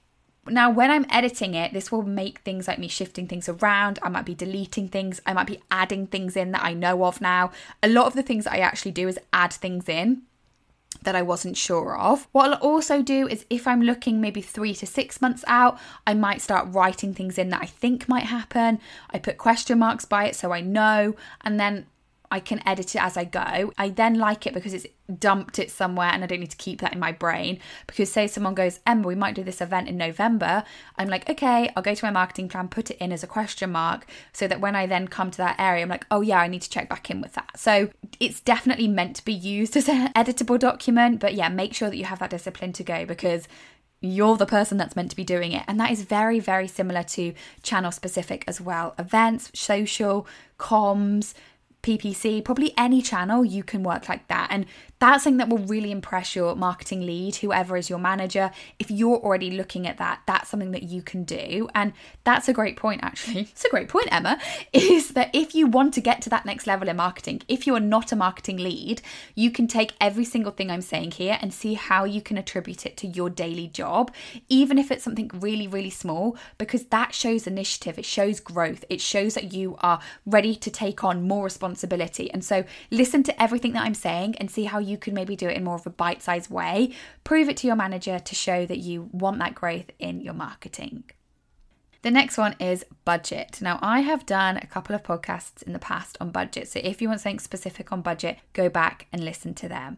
Now, 0.46 0.70
when 0.70 0.90
I'm 0.90 1.06
editing 1.08 1.54
it, 1.54 1.72
this 1.72 1.90
will 1.90 2.02
make 2.02 2.40
things 2.40 2.68
like 2.68 2.78
me 2.78 2.88
shifting 2.88 3.26
things 3.26 3.48
around. 3.48 3.98
I 4.02 4.10
might 4.10 4.26
be 4.26 4.34
deleting 4.34 4.88
things. 4.88 5.20
I 5.24 5.32
might 5.32 5.46
be 5.46 5.62
adding 5.70 6.06
things 6.06 6.36
in 6.36 6.52
that 6.52 6.62
I 6.62 6.74
know 6.74 7.04
of 7.04 7.22
now. 7.22 7.50
A 7.82 7.88
lot 7.88 8.06
of 8.06 8.14
the 8.14 8.22
things 8.22 8.46
I 8.46 8.58
actually 8.58 8.92
do 8.92 9.08
is 9.08 9.18
add 9.32 9.54
things 9.54 9.88
in 9.88 10.22
that 11.02 11.16
I 11.16 11.22
wasn't 11.22 11.56
sure 11.56 11.96
of. 11.96 12.28
What 12.32 12.52
I'll 12.52 12.58
also 12.58 13.02
do 13.02 13.28
is 13.28 13.44
if 13.50 13.66
I'm 13.66 13.82
looking 13.82 14.20
maybe 14.20 14.40
three 14.40 14.74
to 14.74 14.86
six 14.86 15.20
months 15.20 15.44
out, 15.46 15.78
I 16.06 16.14
might 16.14 16.40
start 16.40 16.68
writing 16.72 17.14
things 17.14 17.38
in 17.38 17.50
that 17.50 17.62
I 17.62 17.66
think 17.66 18.08
might 18.08 18.24
happen. 18.24 18.80
I 19.10 19.18
put 19.18 19.38
question 19.38 19.78
marks 19.78 20.04
by 20.04 20.26
it 20.26 20.36
so 20.36 20.52
I 20.52 20.60
know, 20.60 21.14
and 21.42 21.58
then 21.58 21.86
I 22.30 22.40
can 22.40 22.66
edit 22.66 22.94
it 22.94 23.02
as 23.02 23.16
I 23.16 23.24
go. 23.24 23.72
I 23.78 23.90
then 23.90 24.18
like 24.18 24.46
it 24.46 24.54
because 24.54 24.74
it's 24.74 24.86
dumped 25.18 25.58
it 25.58 25.70
somewhere 25.70 26.08
and 26.08 26.24
I 26.24 26.26
don't 26.26 26.40
need 26.40 26.50
to 26.50 26.56
keep 26.56 26.80
that 26.80 26.92
in 26.92 26.98
my 26.98 27.12
brain. 27.12 27.58
Because, 27.86 28.10
say, 28.10 28.26
someone 28.26 28.54
goes, 28.54 28.80
Emma, 28.86 29.06
we 29.06 29.14
might 29.14 29.34
do 29.34 29.44
this 29.44 29.60
event 29.60 29.88
in 29.88 29.96
November. 29.96 30.64
I'm 30.96 31.08
like, 31.08 31.28
okay, 31.28 31.70
I'll 31.76 31.82
go 31.82 31.94
to 31.94 32.04
my 32.04 32.10
marketing 32.10 32.48
plan, 32.48 32.68
put 32.68 32.90
it 32.90 32.98
in 32.98 33.12
as 33.12 33.22
a 33.22 33.28
question 33.28 33.70
mark 33.72 34.06
so 34.32 34.48
that 34.48 34.60
when 34.60 34.74
I 34.74 34.86
then 34.86 35.08
come 35.08 35.30
to 35.30 35.38
that 35.38 35.60
area, 35.60 35.82
I'm 35.82 35.88
like, 35.88 36.06
oh, 36.10 36.22
yeah, 36.22 36.38
I 36.38 36.48
need 36.48 36.62
to 36.62 36.70
check 36.70 36.88
back 36.88 37.10
in 37.10 37.20
with 37.20 37.34
that. 37.34 37.58
So, 37.58 37.90
it's 38.18 38.40
definitely 38.40 38.88
meant 38.88 39.16
to 39.16 39.24
be 39.24 39.32
used 39.32 39.76
as 39.76 39.88
an 39.88 40.12
editable 40.14 40.58
document. 40.58 41.20
But 41.20 41.34
yeah, 41.34 41.48
make 41.48 41.74
sure 41.74 41.90
that 41.90 41.96
you 41.96 42.04
have 42.04 42.18
that 42.20 42.30
discipline 42.30 42.72
to 42.74 42.84
go 42.84 43.04
because 43.04 43.46
you're 44.04 44.36
the 44.36 44.46
person 44.46 44.76
that's 44.76 44.96
meant 44.96 45.10
to 45.10 45.16
be 45.16 45.24
doing 45.24 45.52
it. 45.52 45.64
And 45.66 45.80
that 45.80 45.90
is 45.90 46.02
very, 46.02 46.38
very 46.38 46.68
similar 46.68 47.02
to 47.04 47.32
channel 47.62 47.90
specific 47.90 48.44
as 48.46 48.60
well 48.60 48.94
events, 48.98 49.50
social, 49.54 50.26
comms, 50.58 51.34
PPC, 51.84 52.42
probably 52.42 52.72
any 52.78 53.02
channel, 53.02 53.44
you 53.44 53.62
can 53.62 53.82
work 53.82 54.08
like 54.08 54.26
that. 54.28 54.48
And 54.50 54.64
that's 55.04 55.24
something 55.24 55.36
that 55.36 55.50
will 55.50 55.66
really 55.66 55.90
impress 55.90 56.34
your 56.34 56.56
marketing 56.56 57.04
lead, 57.04 57.36
whoever 57.36 57.76
is 57.76 57.90
your 57.90 57.98
manager. 57.98 58.50
If 58.78 58.90
you're 58.90 59.18
already 59.18 59.50
looking 59.50 59.86
at 59.86 59.98
that, 59.98 60.22
that's 60.24 60.48
something 60.48 60.70
that 60.70 60.84
you 60.84 61.02
can 61.02 61.24
do. 61.24 61.68
And 61.74 61.92
that's 62.24 62.48
a 62.48 62.54
great 62.54 62.76
point, 62.76 63.02
actually. 63.04 63.48
It's 63.54 63.64
a 63.64 63.68
great 63.68 63.88
point, 63.88 64.08
Emma, 64.10 64.38
is 64.72 65.10
that 65.10 65.30
if 65.34 65.54
you 65.54 65.66
want 65.66 65.94
to 65.94 66.00
get 66.00 66.22
to 66.22 66.30
that 66.30 66.46
next 66.46 66.66
level 66.66 66.88
in 66.88 66.96
marketing, 66.96 67.42
if 67.48 67.66
you 67.66 67.74
are 67.74 67.80
not 67.80 68.12
a 68.12 68.16
marketing 68.16 68.56
lead, 68.56 69.02
you 69.34 69.50
can 69.50 69.68
take 69.68 69.92
every 70.00 70.24
single 70.24 70.52
thing 70.52 70.70
I'm 70.70 70.80
saying 70.80 71.12
here 71.12 71.38
and 71.40 71.52
see 71.52 71.74
how 71.74 72.04
you 72.04 72.22
can 72.22 72.38
attribute 72.38 72.86
it 72.86 72.96
to 72.98 73.06
your 73.06 73.28
daily 73.28 73.66
job, 73.68 74.10
even 74.48 74.78
if 74.78 74.90
it's 74.90 75.04
something 75.04 75.30
really, 75.34 75.68
really 75.68 75.90
small, 75.90 76.36
because 76.56 76.86
that 76.86 77.14
shows 77.14 77.46
initiative, 77.46 77.98
it 77.98 78.06
shows 78.06 78.40
growth, 78.40 78.84
it 78.88 79.00
shows 79.00 79.34
that 79.34 79.52
you 79.52 79.76
are 79.80 80.00
ready 80.24 80.56
to 80.56 80.70
take 80.70 81.04
on 81.04 81.28
more 81.28 81.44
responsibility. 81.44 82.30
And 82.32 82.42
so 82.42 82.64
listen 82.90 83.22
to 83.24 83.42
everything 83.42 83.72
that 83.72 83.84
I'm 83.84 83.94
saying 83.94 84.36
and 84.36 84.50
see 84.50 84.64
how 84.64 84.78
you 84.78 84.93
can 84.96 85.14
maybe 85.14 85.36
do 85.36 85.48
it 85.48 85.56
in 85.56 85.64
more 85.64 85.76
of 85.76 85.86
a 85.86 85.90
bite 85.90 86.22
sized 86.22 86.50
way. 86.50 86.92
Prove 87.22 87.48
it 87.48 87.56
to 87.58 87.66
your 87.66 87.76
manager 87.76 88.18
to 88.18 88.34
show 88.34 88.66
that 88.66 88.78
you 88.78 89.08
want 89.12 89.38
that 89.38 89.54
growth 89.54 89.90
in 89.98 90.20
your 90.20 90.34
marketing. 90.34 91.04
The 92.02 92.10
next 92.10 92.36
one 92.36 92.54
is 92.60 92.84
budget. 93.06 93.62
Now, 93.62 93.78
I 93.80 94.00
have 94.00 94.26
done 94.26 94.58
a 94.58 94.66
couple 94.66 94.94
of 94.94 95.02
podcasts 95.02 95.62
in 95.62 95.72
the 95.72 95.78
past 95.78 96.18
on 96.20 96.32
budget. 96.32 96.68
So 96.68 96.80
if 96.84 97.00
you 97.00 97.08
want 97.08 97.22
something 97.22 97.38
specific 97.38 97.92
on 97.92 98.02
budget, 98.02 98.36
go 98.52 98.68
back 98.68 99.06
and 99.10 99.24
listen 99.24 99.54
to 99.54 99.68
them. 99.68 99.96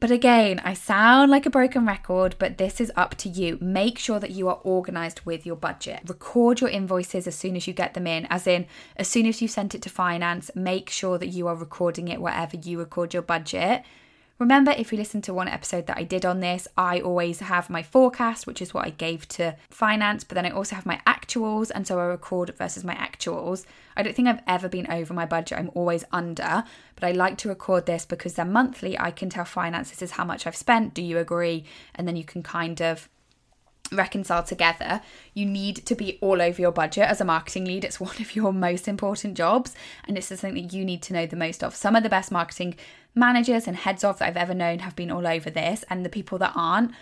But 0.00 0.12
again, 0.12 0.60
I 0.62 0.74
sound 0.74 1.28
like 1.28 1.44
a 1.44 1.50
broken 1.50 1.84
record, 1.84 2.36
but 2.38 2.56
this 2.56 2.80
is 2.80 2.92
up 2.94 3.16
to 3.16 3.28
you. 3.28 3.58
Make 3.60 3.98
sure 3.98 4.20
that 4.20 4.30
you 4.30 4.48
are 4.48 4.60
organized 4.62 5.22
with 5.24 5.44
your 5.44 5.56
budget. 5.56 6.02
Record 6.06 6.60
your 6.60 6.70
invoices 6.70 7.26
as 7.26 7.34
soon 7.34 7.56
as 7.56 7.66
you 7.66 7.72
get 7.72 7.94
them 7.94 8.06
in, 8.06 8.24
as 8.26 8.46
in, 8.46 8.66
as 8.94 9.08
soon 9.08 9.26
as 9.26 9.42
you 9.42 9.48
sent 9.48 9.74
it 9.74 9.82
to 9.82 9.90
finance, 9.90 10.52
make 10.54 10.88
sure 10.88 11.18
that 11.18 11.26
you 11.26 11.48
are 11.48 11.56
recording 11.56 12.06
it 12.06 12.20
wherever 12.20 12.56
you 12.56 12.78
record 12.78 13.12
your 13.12 13.24
budget. 13.24 13.82
Remember, 14.38 14.70
if 14.70 14.92
you 14.92 14.98
listen 14.98 15.20
to 15.22 15.34
one 15.34 15.48
episode 15.48 15.88
that 15.88 15.98
I 15.98 16.04
did 16.04 16.24
on 16.24 16.38
this, 16.38 16.68
I 16.76 17.00
always 17.00 17.40
have 17.40 17.68
my 17.68 17.82
forecast, 17.82 18.46
which 18.46 18.62
is 18.62 18.72
what 18.72 18.86
I 18.86 18.90
gave 18.90 19.26
to 19.30 19.56
finance, 19.68 20.22
but 20.22 20.36
then 20.36 20.46
I 20.46 20.50
also 20.50 20.76
have 20.76 20.86
my 20.86 21.00
actuals, 21.08 21.72
and 21.74 21.84
so 21.84 21.98
I 21.98 22.04
record 22.04 22.54
versus 22.56 22.84
my 22.84 22.94
actuals. 22.94 23.66
I 23.96 24.04
don't 24.04 24.14
think 24.14 24.28
I've 24.28 24.42
ever 24.46 24.68
been 24.68 24.88
over 24.92 25.12
my 25.12 25.26
budget, 25.26 25.58
I'm 25.58 25.72
always 25.74 26.04
under, 26.12 26.62
but 26.94 27.04
I 27.04 27.10
like 27.10 27.36
to 27.38 27.48
record 27.48 27.86
this 27.86 28.06
because 28.06 28.34
then 28.34 28.52
monthly 28.52 28.96
I 28.96 29.10
can 29.10 29.28
tell 29.28 29.44
finance 29.44 29.90
this 29.90 30.02
is 30.02 30.12
how 30.12 30.24
much 30.24 30.46
I've 30.46 30.54
spent. 30.54 30.94
Do 30.94 31.02
you 31.02 31.18
agree? 31.18 31.64
And 31.96 32.06
then 32.06 32.14
you 32.14 32.24
can 32.24 32.44
kind 32.44 32.80
of 32.80 33.08
reconcile 33.92 34.42
together, 34.42 35.00
you 35.34 35.46
need 35.46 35.86
to 35.86 35.94
be 35.94 36.18
all 36.20 36.42
over 36.42 36.60
your 36.60 36.72
budget 36.72 37.04
as 37.04 37.20
a 37.20 37.24
marketing 37.24 37.64
lead. 37.64 37.84
It's 37.84 38.00
one 38.08 38.16
of 38.20 38.34
your 38.36 38.52
most 38.52 38.88
important 38.88 39.34
jobs, 39.36 39.74
and 40.06 40.16
it's 40.16 40.26
something 40.26 40.54
that 40.54 40.72
you 40.72 40.84
need 40.84 41.02
to 41.02 41.12
know 41.12 41.26
the 41.26 41.36
most 41.36 41.62
of. 41.62 41.74
Some 41.74 41.96
of 41.96 42.02
the 42.02 42.08
best 42.08 42.30
marketing 42.30 42.76
managers 43.14 43.66
and 43.66 43.76
heads 43.76 44.04
of 44.04 44.18
that 44.18 44.28
I've 44.28 44.36
ever 44.36 44.54
known 44.54 44.80
have 44.80 44.96
been 44.96 45.10
all 45.10 45.26
over 45.26 45.50
this, 45.50 45.84
and 45.90 46.04
the 46.04 46.10
people 46.10 46.38
that 46.38 46.52
aren't, 46.54 46.92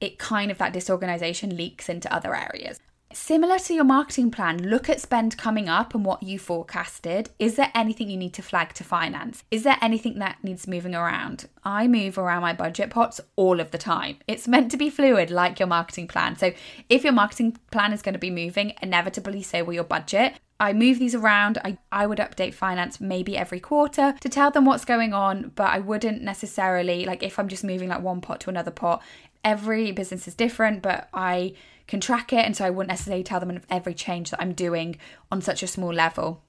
it 0.00 0.18
kind 0.18 0.50
of 0.50 0.58
that 0.58 0.72
disorganization 0.72 1.56
leaks 1.56 1.88
into 1.88 2.12
other 2.12 2.34
areas. 2.34 2.80
Similar 3.14 3.58
to 3.60 3.74
your 3.74 3.84
marketing 3.84 4.30
plan, 4.30 4.68
look 4.68 4.88
at 4.88 5.00
spend 5.00 5.36
coming 5.36 5.68
up 5.68 5.94
and 5.94 6.04
what 6.04 6.22
you 6.22 6.38
forecasted. 6.38 7.30
Is 7.38 7.56
there 7.56 7.70
anything 7.74 8.08
you 8.08 8.16
need 8.16 8.32
to 8.34 8.42
flag 8.42 8.72
to 8.74 8.84
finance? 8.84 9.44
Is 9.50 9.64
there 9.64 9.76
anything 9.82 10.18
that 10.18 10.42
needs 10.42 10.66
moving 10.66 10.94
around? 10.94 11.48
I 11.64 11.88
move 11.88 12.16
around 12.16 12.42
my 12.42 12.52
budget 12.52 12.90
pots 12.90 13.20
all 13.36 13.60
of 13.60 13.70
the 13.70 13.78
time. 13.78 14.16
It's 14.26 14.48
meant 14.48 14.70
to 14.70 14.76
be 14.76 14.90
fluid, 14.90 15.30
like 15.30 15.58
your 15.58 15.68
marketing 15.68 16.08
plan. 16.08 16.36
So, 16.36 16.52
if 16.88 17.04
your 17.04 17.12
marketing 17.12 17.58
plan 17.70 17.92
is 17.92 18.02
going 18.02 18.14
to 18.14 18.18
be 18.18 18.30
moving, 18.30 18.72
inevitably 18.80 19.42
so 19.42 19.62
will 19.62 19.74
your 19.74 19.84
budget. 19.84 20.34
I 20.58 20.72
move 20.72 20.98
these 20.98 21.14
around. 21.14 21.58
I, 21.64 21.78
I 21.90 22.06
would 22.06 22.18
update 22.18 22.54
finance 22.54 23.00
maybe 23.00 23.36
every 23.36 23.60
quarter 23.60 24.14
to 24.20 24.28
tell 24.28 24.50
them 24.50 24.64
what's 24.64 24.84
going 24.84 25.12
on, 25.12 25.52
but 25.54 25.70
I 25.70 25.80
wouldn't 25.80 26.22
necessarily, 26.22 27.04
like, 27.04 27.22
if 27.22 27.38
I'm 27.38 27.48
just 27.48 27.64
moving 27.64 27.88
like 27.88 28.00
one 28.02 28.20
pot 28.20 28.40
to 28.40 28.50
another 28.50 28.70
pot, 28.70 29.02
every 29.44 29.92
business 29.92 30.28
is 30.28 30.34
different, 30.34 30.82
but 30.82 31.08
I 31.12 31.54
can 31.86 32.00
track 32.00 32.32
it. 32.32 32.44
And 32.44 32.56
so 32.56 32.64
I 32.64 32.70
wouldn't 32.70 32.90
necessarily 32.90 33.24
tell 33.24 33.40
them 33.40 33.50
of 33.50 33.66
every 33.70 33.94
change 33.94 34.30
that 34.30 34.40
I'm 34.40 34.52
doing 34.52 34.96
on 35.30 35.42
such 35.42 35.62
a 35.62 35.66
small 35.66 35.92
level. 35.92 36.42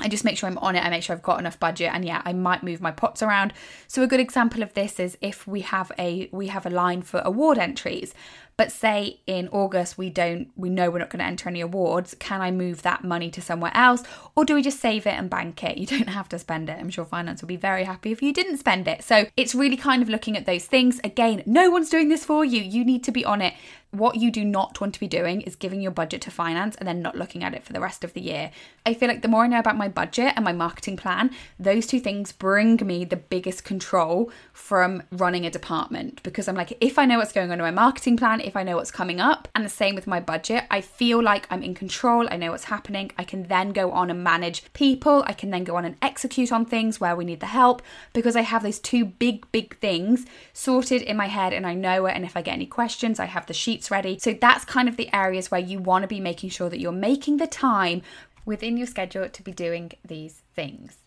I 0.00 0.08
just 0.08 0.24
make 0.24 0.38
sure 0.38 0.48
I'm 0.48 0.58
on 0.58 0.74
it. 0.74 0.84
I 0.84 0.90
make 0.90 1.02
sure 1.02 1.14
I've 1.14 1.22
got 1.22 1.38
enough 1.38 1.60
budget, 1.60 1.90
and 1.92 2.04
yeah, 2.04 2.22
I 2.24 2.32
might 2.32 2.62
move 2.62 2.80
my 2.80 2.90
pots 2.90 3.22
around. 3.22 3.52
So 3.86 4.02
a 4.02 4.06
good 4.06 4.20
example 4.20 4.62
of 4.62 4.72
this 4.74 4.98
is 4.98 5.18
if 5.20 5.46
we 5.46 5.60
have 5.60 5.92
a 5.98 6.28
we 6.32 6.48
have 6.48 6.64
a 6.64 6.70
line 6.70 7.02
for 7.02 7.20
award 7.24 7.58
entries, 7.58 8.14
but 8.56 8.70
say 8.70 9.20
in 9.26 9.48
August 9.48 9.98
we 9.98 10.10
don't 10.10 10.48
we 10.56 10.70
know 10.70 10.90
we're 10.90 10.98
not 10.98 11.10
going 11.10 11.20
to 11.20 11.24
enter 11.24 11.48
any 11.48 11.60
awards, 11.60 12.14
can 12.18 12.40
I 12.40 12.50
move 12.50 12.82
that 12.82 13.04
money 13.04 13.30
to 13.30 13.40
somewhere 13.40 13.72
else 13.74 14.02
or 14.34 14.44
do 14.44 14.54
we 14.54 14.62
just 14.62 14.80
save 14.80 15.06
it 15.06 15.14
and 15.14 15.28
bank 15.28 15.62
it? 15.64 15.78
You 15.78 15.86
don't 15.98 16.08
have 16.08 16.28
to 16.30 16.38
spend 16.38 16.68
it. 16.68 16.78
I'm 16.78 16.90
sure 16.90 17.04
finance 17.04 17.42
will 17.42 17.48
be 17.48 17.56
very 17.56 17.84
happy 17.84 18.12
if 18.12 18.22
you 18.22 18.32
didn't 18.32 18.58
spend 18.58 18.88
it. 18.88 19.02
So 19.02 19.26
it's 19.36 19.54
really 19.54 19.76
kind 19.76 20.02
of 20.02 20.08
looking 20.08 20.36
at 20.36 20.46
those 20.46 20.66
things. 20.66 21.00
Again, 21.04 21.42
no 21.46 21.70
one's 21.70 21.90
doing 21.90 22.08
this 22.08 22.24
for 22.24 22.44
you. 22.44 22.60
You 22.60 22.84
need 22.84 23.04
to 23.04 23.12
be 23.12 23.24
on 23.24 23.42
it. 23.42 23.54
What 23.90 24.16
you 24.16 24.30
do 24.30 24.42
not 24.42 24.80
want 24.80 24.94
to 24.94 25.00
be 25.00 25.06
doing 25.06 25.42
is 25.42 25.54
giving 25.54 25.82
your 25.82 25.90
budget 25.90 26.22
to 26.22 26.30
finance 26.30 26.76
and 26.76 26.88
then 26.88 27.02
not 27.02 27.14
looking 27.14 27.44
at 27.44 27.52
it 27.52 27.62
for 27.62 27.74
the 27.74 27.80
rest 27.80 28.04
of 28.04 28.14
the 28.14 28.22
year. 28.22 28.50
I 28.86 28.94
feel 28.94 29.06
like 29.06 29.20
the 29.20 29.28
more 29.28 29.44
I 29.44 29.48
know 29.48 29.58
about 29.58 29.76
my 29.76 29.88
budget 29.88 30.32
and 30.34 30.46
my 30.46 30.54
marketing 30.54 30.96
plan, 30.96 31.30
those 31.58 31.86
two 31.86 32.00
things 32.00 32.32
bring 32.32 32.76
me 32.86 33.04
the 33.04 33.16
biggest 33.16 33.64
control 33.64 34.32
from 34.54 35.02
running 35.12 35.44
a 35.44 35.50
department 35.50 36.22
because 36.22 36.48
I'm 36.48 36.56
like, 36.56 36.74
if 36.80 36.98
I 36.98 37.04
know 37.04 37.18
what's 37.18 37.32
going 37.32 37.50
on 37.52 37.58
in 37.58 37.64
my 37.64 37.70
marketing 37.70 38.16
plan, 38.16 38.40
if 38.44 38.56
I 38.56 38.62
know 38.62 38.76
what's 38.76 38.90
coming 38.90 39.20
up, 39.20 39.48
and 39.54 39.64
the 39.64 39.68
same 39.68 39.94
with 39.94 40.06
my 40.06 40.20
budget, 40.20 40.64
I 40.70 40.80
feel 40.80 41.22
like 41.22 41.46
I'm 41.50 41.62
in 41.62 41.74
control. 41.74 42.28
I 42.30 42.36
know 42.36 42.50
what's 42.50 42.64
happening. 42.64 43.12
I 43.18 43.24
can 43.24 43.44
then 43.44 43.70
go 43.70 43.92
on 43.92 44.10
and 44.10 44.22
manage 44.22 44.72
people. 44.72 45.24
I 45.26 45.32
can 45.32 45.50
then 45.50 45.64
go 45.64 45.76
on 45.76 45.84
and 45.84 45.96
execute 46.02 46.52
on 46.52 46.64
things 46.64 47.00
where 47.00 47.16
we 47.16 47.24
need 47.24 47.40
the 47.40 47.46
help 47.46 47.82
because 48.12 48.36
I 48.36 48.42
have 48.42 48.62
those 48.62 48.78
two 48.78 49.04
big, 49.04 49.50
big 49.52 49.78
things 49.78 50.26
sorted 50.52 51.02
in 51.02 51.16
my 51.16 51.26
head 51.26 51.52
and 51.52 51.66
I 51.66 51.74
know 51.74 52.06
it. 52.06 52.14
And 52.14 52.24
if 52.24 52.36
I 52.36 52.42
get 52.42 52.54
any 52.54 52.66
questions, 52.66 53.20
I 53.20 53.26
have 53.26 53.46
the 53.46 53.54
sheets 53.54 53.90
ready. 53.90 54.18
So 54.18 54.32
that's 54.32 54.64
kind 54.64 54.88
of 54.88 54.96
the 54.96 55.12
areas 55.14 55.50
where 55.50 55.60
you 55.60 55.78
want 55.78 56.02
to 56.02 56.08
be 56.08 56.20
making 56.20 56.50
sure 56.50 56.68
that 56.68 56.80
you're 56.80 56.92
making 56.92 57.36
the 57.36 57.46
time 57.46 58.02
within 58.44 58.76
your 58.76 58.86
schedule 58.86 59.28
to 59.28 59.42
be 59.42 59.52
doing 59.52 59.92
these 60.04 60.42
things. 60.54 60.98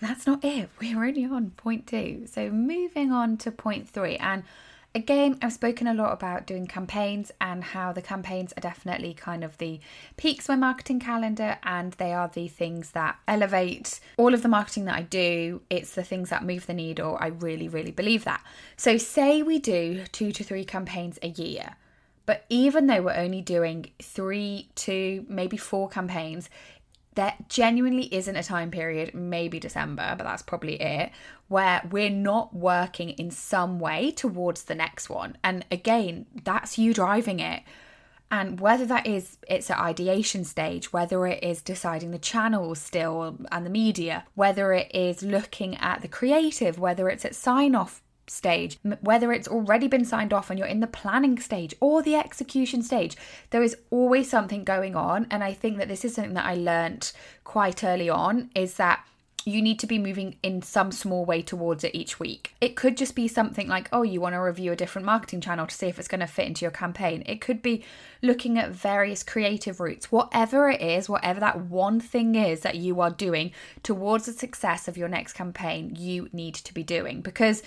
that's 0.00 0.26
not 0.26 0.44
it. 0.44 0.68
We're 0.80 1.04
only 1.04 1.24
on 1.24 1.50
point 1.50 1.86
two. 1.86 2.26
So 2.26 2.50
moving 2.50 3.12
on 3.12 3.36
to 3.38 3.52
point 3.52 3.88
three. 3.88 4.16
And 4.16 4.42
Again, 4.94 5.38
I've 5.40 5.54
spoken 5.54 5.86
a 5.86 5.94
lot 5.94 6.12
about 6.12 6.46
doing 6.46 6.66
campaigns 6.66 7.32
and 7.40 7.64
how 7.64 7.92
the 7.92 8.02
campaigns 8.02 8.52
are 8.58 8.60
definitely 8.60 9.14
kind 9.14 9.42
of 9.42 9.56
the 9.56 9.80
peaks 10.18 10.44
of 10.44 10.48
my 10.50 10.56
marketing 10.56 11.00
calendar 11.00 11.56
and 11.62 11.94
they 11.94 12.12
are 12.12 12.28
the 12.28 12.46
things 12.48 12.90
that 12.90 13.16
elevate 13.26 14.00
all 14.18 14.34
of 14.34 14.42
the 14.42 14.50
marketing 14.50 14.84
that 14.84 14.98
I 14.98 15.02
do. 15.02 15.62
It's 15.70 15.94
the 15.94 16.02
things 16.02 16.28
that 16.28 16.44
move 16.44 16.66
the 16.66 16.74
needle. 16.74 17.16
I 17.18 17.28
really, 17.28 17.68
really 17.68 17.90
believe 17.90 18.24
that. 18.24 18.44
So, 18.76 18.98
say 18.98 19.42
we 19.42 19.58
do 19.58 20.04
two 20.12 20.30
to 20.30 20.44
three 20.44 20.64
campaigns 20.64 21.18
a 21.22 21.28
year. 21.28 21.76
But 22.26 22.44
even 22.50 22.86
though 22.86 23.02
we're 23.02 23.16
only 23.16 23.40
doing 23.40 23.86
three 24.00 24.68
to 24.76 25.24
maybe 25.26 25.56
four 25.56 25.88
campaigns, 25.88 26.50
there 27.14 27.34
genuinely 27.48 28.14
isn't 28.14 28.36
a 28.36 28.42
time 28.42 28.70
period, 28.70 29.14
maybe 29.14 29.60
December, 29.60 30.14
but 30.16 30.24
that's 30.24 30.42
probably 30.42 30.80
it, 30.80 31.10
where 31.52 31.82
we're 31.90 32.08
not 32.08 32.54
working 32.54 33.10
in 33.10 33.30
some 33.30 33.78
way 33.78 34.10
towards 34.10 34.64
the 34.64 34.74
next 34.74 35.10
one. 35.10 35.36
And 35.44 35.66
again, 35.70 36.24
that's 36.44 36.78
you 36.78 36.94
driving 36.94 37.40
it. 37.40 37.62
And 38.30 38.58
whether 38.58 38.86
that 38.86 39.06
is 39.06 39.36
it's 39.46 39.70
at 39.70 39.78
ideation 39.78 40.44
stage, 40.44 40.94
whether 40.94 41.26
it 41.26 41.44
is 41.44 41.60
deciding 41.60 42.10
the 42.10 42.18
channels 42.18 42.80
still 42.80 43.36
and 43.52 43.66
the 43.66 43.70
media, 43.70 44.24
whether 44.34 44.72
it 44.72 44.90
is 44.94 45.22
looking 45.22 45.76
at 45.76 46.00
the 46.00 46.08
creative, 46.08 46.78
whether 46.78 47.10
it's 47.10 47.26
at 47.26 47.34
sign 47.34 47.74
off 47.74 48.02
stage, 48.26 48.78
whether 49.02 49.30
it's 49.30 49.48
already 49.48 49.88
been 49.88 50.06
signed 50.06 50.32
off 50.32 50.48
and 50.48 50.58
you're 50.58 50.66
in 50.66 50.80
the 50.80 50.86
planning 50.86 51.38
stage 51.38 51.74
or 51.80 52.02
the 52.02 52.14
execution 52.14 52.82
stage, 52.82 53.14
there 53.50 53.62
is 53.62 53.76
always 53.90 54.30
something 54.30 54.64
going 54.64 54.96
on. 54.96 55.26
And 55.30 55.44
I 55.44 55.52
think 55.52 55.76
that 55.76 55.88
this 55.88 56.02
is 56.02 56.14
something 56.14 56.32
that 56.32 56.46
I 56.46 56.54
learnt 56.54 57.12
quite 57.44 57.84
early 57.84 58.08
on 58.08 58.50
is 58.54 58.76
that 58.76 59.04
you 59.44 59.60
need 59.60 59.78
to 59.80 59.86
be 59.86 59.98
moving 59.98 60.36
in 60.42 60.62
some 60.62 60.92
small 60.92 61.24
way 61.24 61.42
towards 61.42 61.82
it 61.84 61.94
each 61.94 62.20
week. 62.20 62.54
It 62.60 62.76
could 62.76 62.96
just 62.96 63.14
be 63.14 63.26
something 63.26 63.66
like, 63.68 63.88
oh, 63.92 64.02
you 64.02 64.20
want 64.20 64.34
to 64.34 64.40
review 64.40 64.72
a 64.72 64.76
different 64.76 65.06
marketing 65.06 65.40
channel 65.40 65.66
to 65.66 65.74
see 65.74 65.86
if 65.86 65.98
it's 65.98 66.08
going 66.08 66.20
to 66.20 66.26
fit 66.26 66.46
into 66.46 66.64
your 66.64 66.70
campaign. 66.70 67.22
It 67.26 67.40
could 67.40 67.62
be 67.62 67.84
looking 68.22 68.58
at 68.58 68.70
various 68.70 69.22
creative 69.22 69.80
routes. 69.80 70.12
Whatever 70.12 70.70
it 70.70 70.80
is, 70.80 71.08
whatever 71.08 71.40
that 71.40 71.62
one 71.62 71.98
thing 71.98 72.34
is 72.34 72.60
that 72.60 72.76
you 72.76 73.00
are 73.00 73.10
doing 73.10 73.52
towards 73.82 74.26
the 74.26 74.32
success 74.32 74.86
of 74.86 74.96
your 74.96 75.08
next 75.08 75.32
campaign, 75.32 75.96
you 75.96 76.28
need 76.32 76.54
to 76.54 76.74
be 76.74 76.82
doing 76.82 77.20
because 77.20 77.62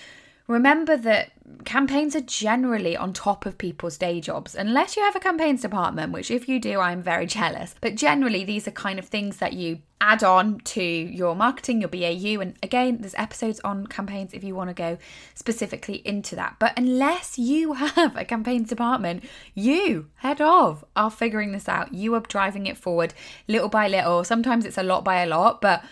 Remember 0.47 0.95
that 0.95 1.31
campaigns 1.63 2.15
are 2.15 2.21
generally 2.21 2.95
on 2.95 3.13
top 3.13 3.45
of 3.45 3.57
people's 3.57 3.97
day 3.97 4.21
jobs, 4.21 4.53
unless 4.55 4.95
you 4.95 5.03
have 5.03 5.15
a 5.15 5.19
campaigns 5.19 5.61
department, 5.61 6.13
which, 6.13 6.29
if 6.29 6.47
you 6.47 6.59
do, 6.59 6.79
I'm 6.79 7.01
very 7.01 7.25
jealous. 7.37 7.75
But 7.81 7.95
generally, 7.95 8.43
these 8.43 8.67
are 8.67 8.71
kind 8.71 8.99
of 8.99 9.05
things 9.05 9.37
that 9.37 9.53
you 9.53 9.79
add 10.01 10.23
on 10.23 10.59
to 10.59 10.83
your 10.83 11.35
marketing, 11.35 11.81
your 11.81 11.89
BAU. 11.89 12.39
And 12.41 12.55
again, 12.61 12.97
there's 12.99 13.15
episodes 13.15 13.59
on 13.61 13.87
campaigns 13.87 14.33
if 14.33 14.43
you 14.43 14.53
want 14.53 14.69
to 14.69 14.73
go 14.75 14.97
specifically 15.33 16.01
into 16.05 16.35
that. 16.35 16.57
But 16.59 16.73
unless 16.77 17.39
you 17.39 17.73
have 17.95 18.15
a 18.15 18.25
campaigns 18.25 18.69
department, 18.69 19.23
you, 19.55 20.09
head 20.17 20.41
of, 20.41 20.85
are 20.95 21.09
figuring 21.09 21.53
this 21.53 21.67
out. 21.67 21.93
You 21.93 22.13
are 22.13 22.19
driving 22.19 22.67
it 22.67 22.77
forward 22.77 23.13
little 23.47 23.69
by 23.69 23.87
little. 23.87 24.23
Sometimes 24.23 24.65
it's 24.65 24.77
a 24.77 24.83
lot 24.83 25.03
by 25.03 25.21
a 25.23 25.27
lot, 25.27 25.61
but 25.61 25.83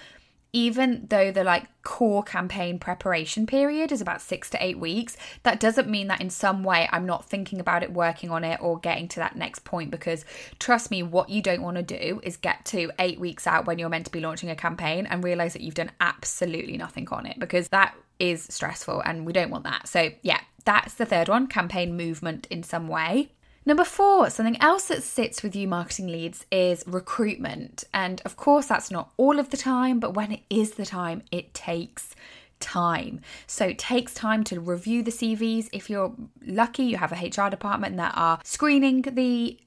even 0.53 1.07
though 1.10 1.31
the 1.31 1.43
like 1.43 1.67
core 1.81 2.24
campaign 2.24 2.77
preparation 2.77 3.48
period 3.48 3.91
is 3.91 4.00
about 4.00 4.22
six 4.22 4.50
to 4.51 4.63
eight 4.63 4.79
weeks, 4.79 5.17
that 5.41 5.60
doesn't 5.60 5.89
mean 5.89 6.07
that 6.07 6.22
in 6.22 6.29
some 6.29 6.63
way 6.63 6.88
I'm 6.91 7.05
not 7.07 7.25
thinking 7.25 7.60
about 7.60 7.81
it, 7.81 7.91
working 7.91 8.29
on 8.29 8.43
it, 8.43 8.62
or 8.62 8.79
getting 8.79 9.07
to 9.10 9.19
that 9.19 9.36
next 9.36 9.65
point. 9.65 9.89
Because 9.89 10.24
trust 10.60 10.91
me, 10.91 11.01
what 11.01 11.29
you 11.29 11.41
don't 11.41 11.63
want 11.63 11.77
to 11.77 11.83
do 11.83 12.22
is 12.24 12.38
get 12.38 12.63
to 12.65 12.91
eight 13.00 13.19
weeks 13.19 13.48
out 13.48 13.65
when 13.65 13.79
you're 13.79 13.89
meant 13.89 14.05
to 14.05 14.12
be 14.12 14.22
launching 14.22 14.51
a 14.51 14.55
campaign 14.55 15.07
and 15.07 15.24
realize 15.24 15.53
that 15.53 15.63
you've 15.63 15.74
done 15.74 15.91
absolutely 16.00 16.77
nothing 16.77 17.10
on 17.10 17.25
it 17.25 17.39
because 17.39 17.69
that 17.69 17.95
is 18.19 18.43
stressful 18.43 19.01
and 19.01 19.25
we 19.25 19.33
don't 19.33 19.50
want 19.50 19.63
that. 19.63 19.88
So, 19.88 20.12
yeah, 20.22 20.39
that's 20.65 20.93
the 20.93 21.05
third 21.05 21.27
one 21.27 21.48
campaign 21.48 21.98
movement 21.98 22.48
in 22.51 22.62
some 22.62 22.88
way. 22.88 23.31
Number 23.65 23.86
four, 23.86 24.29
something 24.29 24.62
else 24.62 24.88
that 24.88 25.03
sits 25.03 25.41
with 25.41 25.55
you 25.55 25.67
marketing 25.67 26.08
leads 26.08 26.46
is 26.51 26.84
recruitment. 26.86 27.86
And 27.93 28.22
of 28.25 28.36
course, 28.36 28.67
that's 28.67 28.91
not 28.91 29.12
all 29.15 29.39
of 29.39 29.51
the 29.51 29.58
time, 29.58 30.00
but 30.00 30.13
when 30.13 30.32
it 30.34 30.41
is 30.50 30.72
the 30.72 30.86
time, 30.86 31.22
it 31.32 31.53
takes 31.53 32.13
time. 32.60 33.22
So 33.48 33.65
it 33.67 33.79
takes 33.79 34.13
time 34.13 34.43
to 34.46 34.60
review 34.60 35.03
the 35.03 35.12
CVs. 35.12 35.70
If 35.72 35.89
you're 35.89 36.13
lucky, 36.46 36.84
you 36.84 36.98
have 36.98 37.12
a 37.12 37.15
HR 37.15 37.50
department 37.50 37.98
that 37.98 38.13
are 38.15 38.39
screening 38.43 39.01
the 39.03 39.58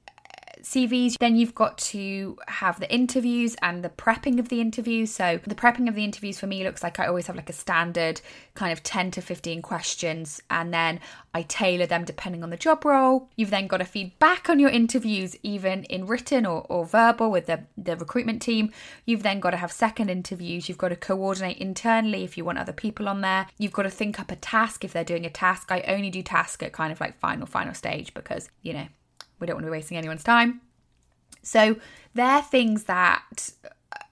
CVs. 0.67 1.17
Then 1.17 1.35
you've 1.35 1.55
got 1.55 1.77
to 1.77 2.37
have 2.47 2.79
the 2.79 2.93
interviews 2.93 3.55
and 3.61 3.83
the 3.83 3.89
prepping 3.89 4.39
of 4.39 4.49
the 4.49 4.61
interviews. 4.61 5.13
So 5.13 5.39
the 5.45 5.55
prepping 5.55 5.87
of 5.87 5.95
the 5.95 6.03
interviews 6.03 6.39
for 6.39 6.47
me 6.47 6.63
looks 6.63 6.83
like 6.83 6.99
I 6.99 7.07
always 7.07 7.27
have 7.27 7.35
like 7.35 7.49
a 7.49 7.53
standard 7.53 8.21
kind 8.53 8.73
of 8.73 8.83
10 8.83 9.11
to 9.11 9.21
15 9.21 9.61
questions 9.61 10.41
and 10.49 10.73
then 10.73 10.99
I 11.33 11.43
tailor 11.43 11.85
them 11.85 12.03
depending 12.03 12.43
on 12.43 12.49
the 12.49 12.57
job 12.57 12.83
role. 12.83 13.29
You've 13.35 13.49
then 13.49 13.67
got 13.67 13.77
to 13.77 13.85
feed 13.85 14.17
back 14.19 14.49
on 14.49 14.59
your 14.59 14.69
interviews, 14.69 15.35
even 15.43 15.83
in 15.85 16.05
written 16.05 16.45
or, 16.45 16.65
or 16.69 16.85
verbal 16.85 17.31
with 17.31 17.45
the, 17.45 17.63
the 17.77 17.95
recruitment 17.95 18.41
team. 18.41 18.71
You've 19.05 19.23
then 19.23 19.39
got 19.39 19.51
to 19.51 19.57
have 19.57 19.71
second 19.71 20.09
interviews. 20.09 20.67
You've 20.67 20.77
got 20.77 20.89
to 20.89 20.95
coordinate 20.95 21.57
internally 21.57 22.23
if 22.23 22.37
you 22.37 22.43
want 22.43 22.57
other 22.57 22.73
people 22.73 23.07
on 23.07 23.21
there. 23.21 23.47
You've 23.57 23.73
got 23.73 23.83
to 23.83 23.89
think 23.89 24.19
up 24.19 24.31
a 24.31 24.35
task 24.35 24.83
if 24.83 24.93
they're 24.93 25.03
doing 25.03 25.25
a 25.25 25.29
task. 25.29 25.71
I 25.71 25.81
only 25.81 26.09
do 26.09 26.21
task 26.21 26.61
at 26.63 26.73
kind 26.73 26.91
of 26.91 26.99
like 26.99 27.17
final, 27.19 27.45
final 27.45 27.73
stage 27.73 28.13
because, 28.13 28.49
you 28.61 28.73
know, 28.73 28.87
we 29.39 29.47
don't 29.47 29.55
want 29.55 29.65
to 29.65 29.71
be 29.71 29.77
wasting 29.77 29.97
anyone's 29.97 30.23
time. 30.23 30.61
So 31.41 31.77
they're 32.13 32.41
things 32.41 32.85
that 32.85 33.51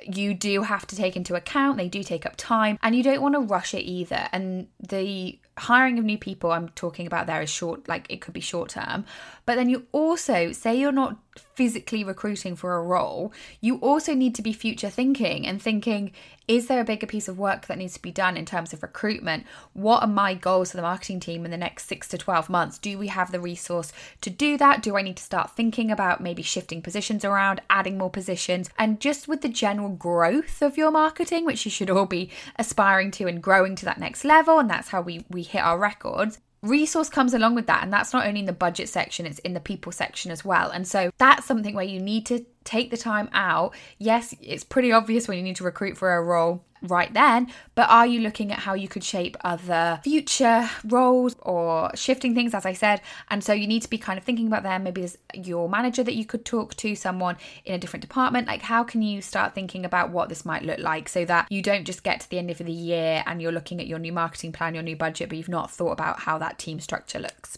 you 0.03 0.33
do 0.33 0.63
have 0.63 0.85
to 0.87 0.95
take 0.95 1.15
into 1.15 1.35
account. 1.35 1.77
They 1.77 1.89
do 1.89 2.03
take 2.03 2.25
up 2.25 2.35
time 2.37 2.77
and 2.81 2.95
you 2.95 3.03
don't 3.03 3.21
want 3.21 3.35
to 3.35 3.39
rush 3.39 3.73
it 3.73 3.83
either. 3.83 4.27
And 4.31 4.67
the 4.79 5.39
hiring 5.57 5.97
of 5.97 6.05
new 6.05 6.17
people 6.17 6.51
I'm 6.51 6.69
talking 6.69 7.07
about 7.07 7.27
there 7.27 7.41
is 7.41 7.49
short, 7.49 7.87
like 7.87 8.05
it 8.09 8.21
could 8.21 8.33
be 8.33 8.41
short 8.41 8.69
term. 8.69 9.05
But 9.45 9.55
then 9.55 9.69
you 9.69 9.85
also 9.91 10.51
say 10.51 10.75
you're 10.75 10.91
not 10.91 11.17
physically 11.53 12.03
recruiting 12.03 12.55
for 12.55 12.75
a 12.75 12.81
role, 12.81 13.31
you 13.61 13.77
also 13.77 14.13
need 14.13 14.35
to 14.35 14.41
be 14.41 14.53
future 14.53 14.89
thinking 14.89 15.45
and 15.45 15.61
thinking, 15.61 16.11
is 16.47 16.67
there 16.67 16.79
a 16.79 16.85
bigger 16.85 17.07
piece 17.07 17.27
of 17.27 17.39
work 17.39 17.65
that 17.65 17.77
needs 17.77 17.95
to 17.95 18.01
be 18.01 18.11
done 18.11 18.37
in 18.37 18.45
terms 18.45 18.71
of 18.71 18.83
recruitment? 18.83 19.45
What 19.73 20.03
are 20.03 20.07
my 20.07 20.35
goals 20.35 20.71
for 20.71 20.77
the 20.77 20.83
marketing 20.83 21.19
team 21.19 21.43
in 21.43 21.51
the 21.51 21.57
next 21.57 21.87
six 21.87 22.07
to 22.09 22.17
12 22.19 22.49
months? 22.49 22.77
Do 22.77 22.99
we 22.99 23.07
have 23.07 23.31
the 23.31 23.39
resource 23.39 23.91
to 24.21 24.29
do 24.29 24.55
that? 24.57 24.83
Do 24.83 24.95
I 24.95 25.01
need 25.01 25.17
to 25.17 25.23
start 25.23 25.55
thinking 25.55 25.89
about 25.89 26.21
maybe 26.21 26.43
shifting 26.43 26.83
positions 26.83 27.25
around, 27.25 27.61
adding 27.69 27.97
more 27.97 28.11
positions? 28.11 28.69
And 28.77 28.99
just 28.99 29.27
with 29.27 29.41
the 29.41 29.49
general 29.49 29.89
growth 29.89 30.61
of 30.61 30.77
your 30.77 30.91
marketing, 30.91 31.45
which 31.45 31.65
you 31.65 31.71
should 31.71 31.89
all 31.89 32.05
be 32.05 32.29
aspiring 32.57 33.09
to 33.11 33.27
and 33.27 33.41
growing 33.41 33.75
to 33.77 33.85
that 33.85 33.99
next 33.99 34.23
level, 34.23 34.59
and 34.59 34.69
that's 34.69 34.89
how 34.89 35.01
we, 35.01 35.25
we 35.29 35.43
hit 35.45 35.61
our 35.61 35.77
records 35.77 36.39
resource 36.65 37.09
comes 37.09 37.33
along 37.33 37.55
with 37.55 37.67
that 37.67 37.83
and 37.83 37.93
that's 37.93 38.11
not 38.11 38.25
only 38.25 38.39
in 38.39 38.45
the 38.45 38.53
budget 38.53 38.89
section 38.89 39.25
it's 39.25 39.39
in 39.39 39.53
the 39.53 39.59
people 39.59 39.91
section 39.91 40.31
as 40.31 40.43
well. 40.43 40.71
And 40.71 40.87
so 40.87 41.11
that's 41.17 41.45
something 41.45 41.75
where 41.75 41.85
you 41.85 41.99
need 41.99 42.25
to 42.27 42.45
take 42.63 42.89
the 42.89 42.97
time 42.97 43.29
out. 43.33 43.75
Yes 43.99 44.33
it's 44.41 44.63
pretty 44.63 44.91
obvious 44.91 45.27
when 45.27 45.37
you 45.37 45.43
need 45.43 45.57
to 45.57 45.63
recruit 45.63 45.97
for 45.97 46.15
a 46.15 46.23
role 46.23 46.65
right 46.87 47.13
then, 47.13 47.51
but 47.75 47.89
are 47.89 48.05
you 48.05 48.21
looking 48.21 48.51
at 48.51 48.59
how 48.59 48.73
you 48.73 48.87
could 48.87 49.03
shape 49.03 49.37
other 49.41 49.99
future 50.03 50.69
roles 50.85 51.35
or 51.41 51.91
shifting 51.95 52.33
things, 52.33 52.53
as 52.53 52.65
I 52.65 52.73
said? 52.73 53.01
And 53.29 53.43
so 53.43 53.53
you 53.53 53.67
need 53.67 53.81
to 53.81 53.89
be 53.89 53.97
kind 53.97 54.17
of 54.17 54.23
thinking 54.23 54.47
about 54.47 54.63
them. 54.63 54.83
Maybe 54.83 55.01
there's 55.01 55.17
your 55.33 55.69
manager 55.69 56.03
that 56.03 56.15
you 56.15 56.25
could 56.25 56.45
talk 56.45 56.75
to, 56.75 56.95
someone 56.95 57.37
in 57.65 57.75
a 57.75 57.77
different 57.77 58.01
department. 58.01 58.47
Like, 58.47 58.61
how 58.61 58.83
can 58.83 59.01
you 59.01 59.21
start 59.21 59.53
thinking 59.53 59.85
about 59.85 60.09
what 60.09 60.29
this 60.29 60.45
might 60.45 60.63
look 60.63 60.79
like 60.79 61.09
so 61.09 61.25
that 61.25 61.51
you 61.51 61.61
don't 61.61 61.85
just 61.85 62.03
get 62.03 62.21
to 62.21 62.29
the 62.29 62.37
end 62.37 62.49
of 62.51 62.57
the 62.57 62.71
year 62.71 63.23
and 63.25 63.41
you're 63.41 63.51
looking 63.51 63.79
at 63.79 63.87
your 63.87 63.99
new 63.99 64.13
marketing 64.13 64.51
plan, 64.51 64.73
your 64.73 64.83
new 64.83 64.95
budget, 64.95 65.29
but 65.29 65.37
you've 65.37 65.49
not 65.49 65.71
thought 65.71 65.91
about 65.91 66.21
how 66.21 66.37
that 66.37 66.59
team 66.59 66.79
structure 66.79 67.19
looks? 67.19 67.57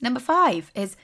Number 0.00 0.20
five 0.20 0.70
is 0.74 0.96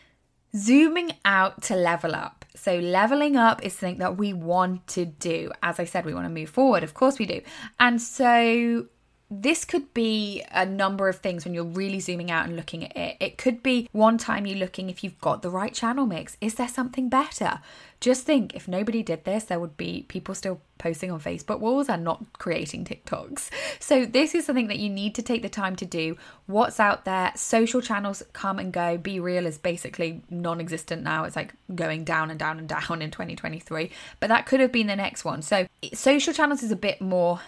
zooming 0.56 1.12
out 1.25 1.62
to 1.62 1.76
level 1.76 2.14
up. 2.14 2.44
So, 2.58 2.78
leveling 2.78 3.36
up 3.36 3.64
is 3.64 3.72
something 3.72 3.98
that 3.98 4.16
we 4.16 4.32
want 4.32 4.86
to 4.88 5.04
do. 5.04 5.52
As 5.62 5.78
I 5.78 5.84
said, 5.84 6.04
we 6.04 6.14
want 6.14 6.26
to 6.26 6.30
move 6.30 6.50
forward. 6.50 6.82
Of 6.82 6.94
course, 6.94 7.18
we 7.18 7.26
do. 7.26 7.40
And 7.78 8.02
so, 8.02 8.86
this 9.30 9.64
could 9.64 9.92
be 9.92 10.42
a 10.50 10.64
number 10.64 11.08
of 11.08 11.16
things 11.16 11.44
when 11.44 11.52
you're 11.52 11.64
really 11.64 12.00
zooming 12.00 12.31
out 12.31 12.46
and 12.46 12.57
looking 12.57 12.85
at 12.85 12.96
it. 12.96 13.16
It 13.20 13.38
could 13.38 13.62
be 13.62 13.88
one 13.92 14.16
time 14.16 14.46
you're 14.46 14.59
looking 14.59 14.88
if 14.88 15.05
you've 15.05 15.20
got 15.20 15.42
the 15.42 15.50
right 15.50 15.74
channel 15.74 16.07
mix. 16.07 16.37
Is 16.40 16.55
there 16.55 16.68
something 16.68 17.11
better? 17.11 17.61
Just 18.00 18.24
think 18.24 18.55
if 18.55 18.68
nobody 18.68 19.02
did 19.02 19.24
this, 19.24 19.44
there 19.44 19.61
would 19.61 19.76
be 19.76 20.07
people 20.09 20.35
still 20.35 20.61
posting 20.79 21.11
on 21.11 21.20
Facebook 21.20 21.59
walls 21.59 21.88
and 21.88 22.05
not 22.05 22.24
creating 22.35 22.85
TikToks. 22.85 23.50
So, 23.81 24.07
this 24.07 24.35
is 24.35 24.46
something 24.46 24.68
that 24.68 24.79
you 24.79 24.88
need 24.88 25.14
to 25.16 25.22
take 25.22 25.42
the 25.42 25.48
time 25.48 25.74
to 25.76 25.85
do. 25.85 26.16
What's 26.46 26.79
out 26.79 27.05
there? 27.05 27.33
Social 27.35 27.81
channels 27.83 28.22
come 28.33 28.59
and 28.59 28.72
go. 28.72 28.96
BeReal 28.96 29.44
is 29.44 29.59
basically 29.59 30.22
non 30.31 30.61
existent 30.61 31.02
now. 31.02 31.24
It's 31.24 31.37
like 31.37 31.52
going 31.74 32.05
down 32.05 32.31
and 32.31 32.38
down 32.38 32.59
and 32.59 32.68
down 32.88 33.02
in 33.02 33.11
2023. 33.11 33.90
But 34.20 34.29
that 34.29 34.46
could 34.46 34.61
have 34.61 34.72
been 34.72 34.87
the 34.87 34.96
next 34.96 35.24
one. 35.24 35.42
So, 35.42 35.66
social 35.92 36.33
channels 36.33 36.62
is 36.62 36.70
a 36.70 36.76
bit 36.76 37.00
more 37.00 37.40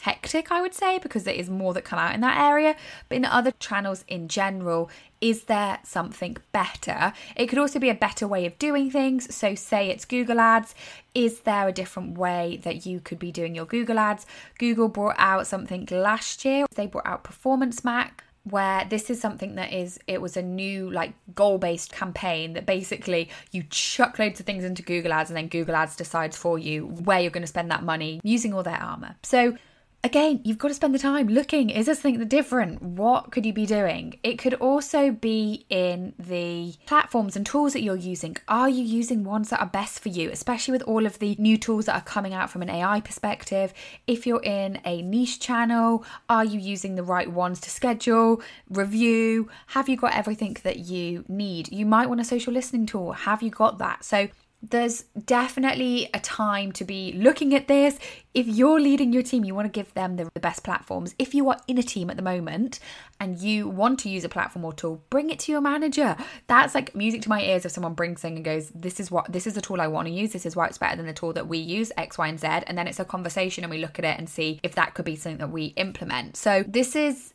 hectic, 0.00 0.50
I 0.50 0.60
would 0.60 0.74
say, 0.74 0.98
because 0.98 1.24
there 1.24 1.34
is 1.34 1.50
more 1.50 1.74
that 1.74 1.84
come 1.84 1.98
out 1.98 2.14
in 2.14 2.20
that 2.20 2.38
area. 2.38 2.76
But 3.08 3.16
in 3.16 3.24
other 3.24 3.52
channels 3.58 4.04
in 4.08 4.28
general, 4.28 4.90
is 5.20 5.44
there 5.44 5.78
something 5.84 6.36
better? 6.52 7.12
It 7.36 7.46
could 7.46 7.58
also 7.58 7.78
be 7.78 7.90
a 7.90 7.94
better 7.94 8.26
way 8.26 8.46
of 8.46 8.58
doing 8.58 8.90
things. 8.90 9.34
So, 9.34 9.54
say 9.54 9.88
it's 9.88 10.04
Google 10.04 10.40
Ads, 10.40 10.74
is 11.14 11.40
there 11.40 11.68
a 11.68 11.72
different 11.72 12.16
way 12.16 12.58
that 12.62 12.86
you 12.86 13.00
could 13.00 13.18
be 13.18 13.32
doing 13.32 13.54
your 13.54 13.66
Google 13.66 13.98
Ads? 13.98 14.26
Google 14.58 14.88
brought 14.88 15.16
out 15.18 15.46
something 15.46 15.86
last 15.90 16.44
year, 16.44 16.66
they 16.74 16.86
brought 16.86 17.06
out 17.06 17.24
Performance 17.24 17.84
Max 17.84 18.24
where 18.44 18.86
this 18.86 19.10
is 19.10 19.20
something 19.20 19.56
that 19.56 19.72
is 19.72 19.98
it 20.06 20.20
was 20.20 20.36
a 20.36 20.42
new 20.42 20.90
like 20.90 21.12
goal 21.34 21.58
based 21.58 21.92
campaign 21.92 22.54
that 22.54 22.64
basically 22.64 23.28
you 23.52 23.62
chuck 23.68 24.18
loads 24.18 24.40
of 24.40 24.46
things 24.46 24.64
into 24.64 24.82
Google 24.82 25.12
Ads 25.12 25.30
and 25.30 25.36
then 25.36 25.48
Google 25.48 25.76
Ads 25.76 25.96
decides 25.96 26.36
for 26.36 26.58
you 26.58 26.86
where 26.86 27.20
you're 27.20 27.30
going 27.30 27.42
to 27.42 27.46
spend 27.46 27.70
that 27.70 27.82
money 27.82 28.20
using 28.24 28.54
all 28.54 28.62
their 28.62 28.80
armor. 28.80 29.14
So 29.22 29.56
again, 30.02 30.40
you've 30.44 30.58
got 30.58 30.68
to 30.68 30.74
spend 30.74 30.94
the 30.94 30.98
time 30.98 31.28
looking. 31.28 31.70
Is 31.70 31.86
there 31.86 31.94
something 31.94 32.26
different? 32.26 32.82
What 32.82 33.30
could 33.30 33.44
you 33.44 33.52
be 33.52 33.66
doing? 33.66 34.18
It 34.22 34.38
could 34.38 34.54
also 34.54 35.10
be 35.10 35.66
in 35.68 36.14
the 36.18 36.74
platforms 36.86 37.36
and 37.36 37.44
tools 37.44 37.74
that 37.74 37.82
you're 37.82 37.96
using. 37.96 38.36
Are 38.48 38.68
you 38.68 38.82
using 38.82 39.24
ones 39.24 39.50
that 39.50 39.60
are 39.60 39.66
best 39.66 40.00
for 40.00 40.08
you, 40.08 40.30
especially 40.30 40.72
with 40.72 40.82
all 40.82 41.06
of 41.06 41.18
the 41.18 41.36
new 41.38 41.58
tools 41.58 41.86
that 41.86 41.96
are 41.96 42.02
coming 42.02 42.32
out 42.32 42.50
from 42.50 42.62
an 42.62 42.70
AI 42.70 43.00
perspective? 43.00 43.74
If 44.06 44.26
you're 44.26 44.42
in 44.42 44.80
a 44.84 45.02
niche 45.02 45.38
channel, 45.40 46.04
are 46.28 46.44
you 46.44 46.58
using 46.58 46.94
the 46.94 47.02
right 47.02 47.30
ones 47.30 47.60
to 47.60 47.70
schedule, 47.70 48.42
review? 48.68 49.50
Have 49.68 49.88
you 49.88 49.96
got 49.96 50.14
everything 50.14 50.56
that 50.62 50.78
you 50.78 51.24
need? 51.28 51.70
You 51.70 51.84
might 51.84 52.08
want 52.08 52.20
a 52.20 52.24
social 52.24 52.52
listening 52.52 52.86
tool. 52.86 53.12
Have 53.12 53.42
you 53.42 53.50
got 53.50 53.78
that? 53.78 54.04
So 54.04 54.28
there's 54.62 55.04
definitely 55.24 56.08
a 56.12 56.20
time 56.20 56.72
to 56.72 56.84
be 56.84 57.12
looking 57.12 57.54
at 57.54 57.66
this. 57.66 57.98
If 58.34 58.46
you're 58.46 58.78
leading 58.78 59.12
your 59.12 59.22
team, 59.22 59.44
you 59.44 59.54
want 59.54 59.66
to 59.66 59.72
give 59.72 59.92
them 59.94 60.16
the, 60.16 60.30
the, 60.34 60.40
best 60.40 60.62
platforms. 60.62 61.14
If 61.18 61.34
you 61.34 61.48
are 61.48 61.58
in 61.66 61.78
a 61.78 61.82
team 61.82 62.10
at 62.10 62.16
the 62.16 62.22
moment 62.22 62.78
and 63.18 63.38
you 63.38 63.68
want 63.68 63.98
to 64.00 64.10
use 64.10 64.22
a 64.22 64.28
platform 64.28 64.64
or 64.64 64.72
tool, 64.72 65.02
bring 65.08 65.30
it 65.30 65.38
to 65.40 65.52
your 65.52 65.62
manager. 65.62 66.16
That's 66.46 66.74
like 66.74 66.94
music 66.94 67.22
to 67.22 67.28
my 67.28 67.42
ears 67.42 67.64
if 67.64 67.72
someone 67.72 67.94
brings 67.94 68.20
something 68.20 68.36
and 68.36 68.44
goes, 68.44 68.70
This 68.74 69.00
is 69.00 69.10
what 69.10 69.32
this 69.32 69.46
is 69.46 69.54
the 69.54 69.62
tool 69.62 69.80
I 69.80 69.88
want 69.88 70.08
to 70.08 70.14
use. 70.14 70.32
This 70.32 70.46
is 70.46 70.54
why 70.54 70.66
it's 70.66 70.78
better 70.78 70.96
than 70.96 71.06
the 71.06 71.12
tool 71.12 71.32
that 71.32 71.48
we 71.48 71.58
use, 71.58 71.90
X, 71.96 72.18
Y, 72.18 72.28
and 72.28 72.38
Z. 72.38 72.46
And 72.66 72.76
then 72.76 72.86
it's 72.86 73.00
a 73.00 73.04
conversation 73.04 73.64
and 73.64 73.70
we 73.70 73.78
look 73.78 73.98
at 73.98 74.04
it 74.04 74.18
and 74.18 74.28
see 74.28 74.60
if 74.62 74.74
that 74.74 74.94
could 74.94 75.06
be 75.06 75.16
something 75.16 75.38
that 75.38 75.50
we 75.50 75.66
implement. 75.76 76.36
So 76.36 76.64
this 76.68 76.94
is 76.94 77.32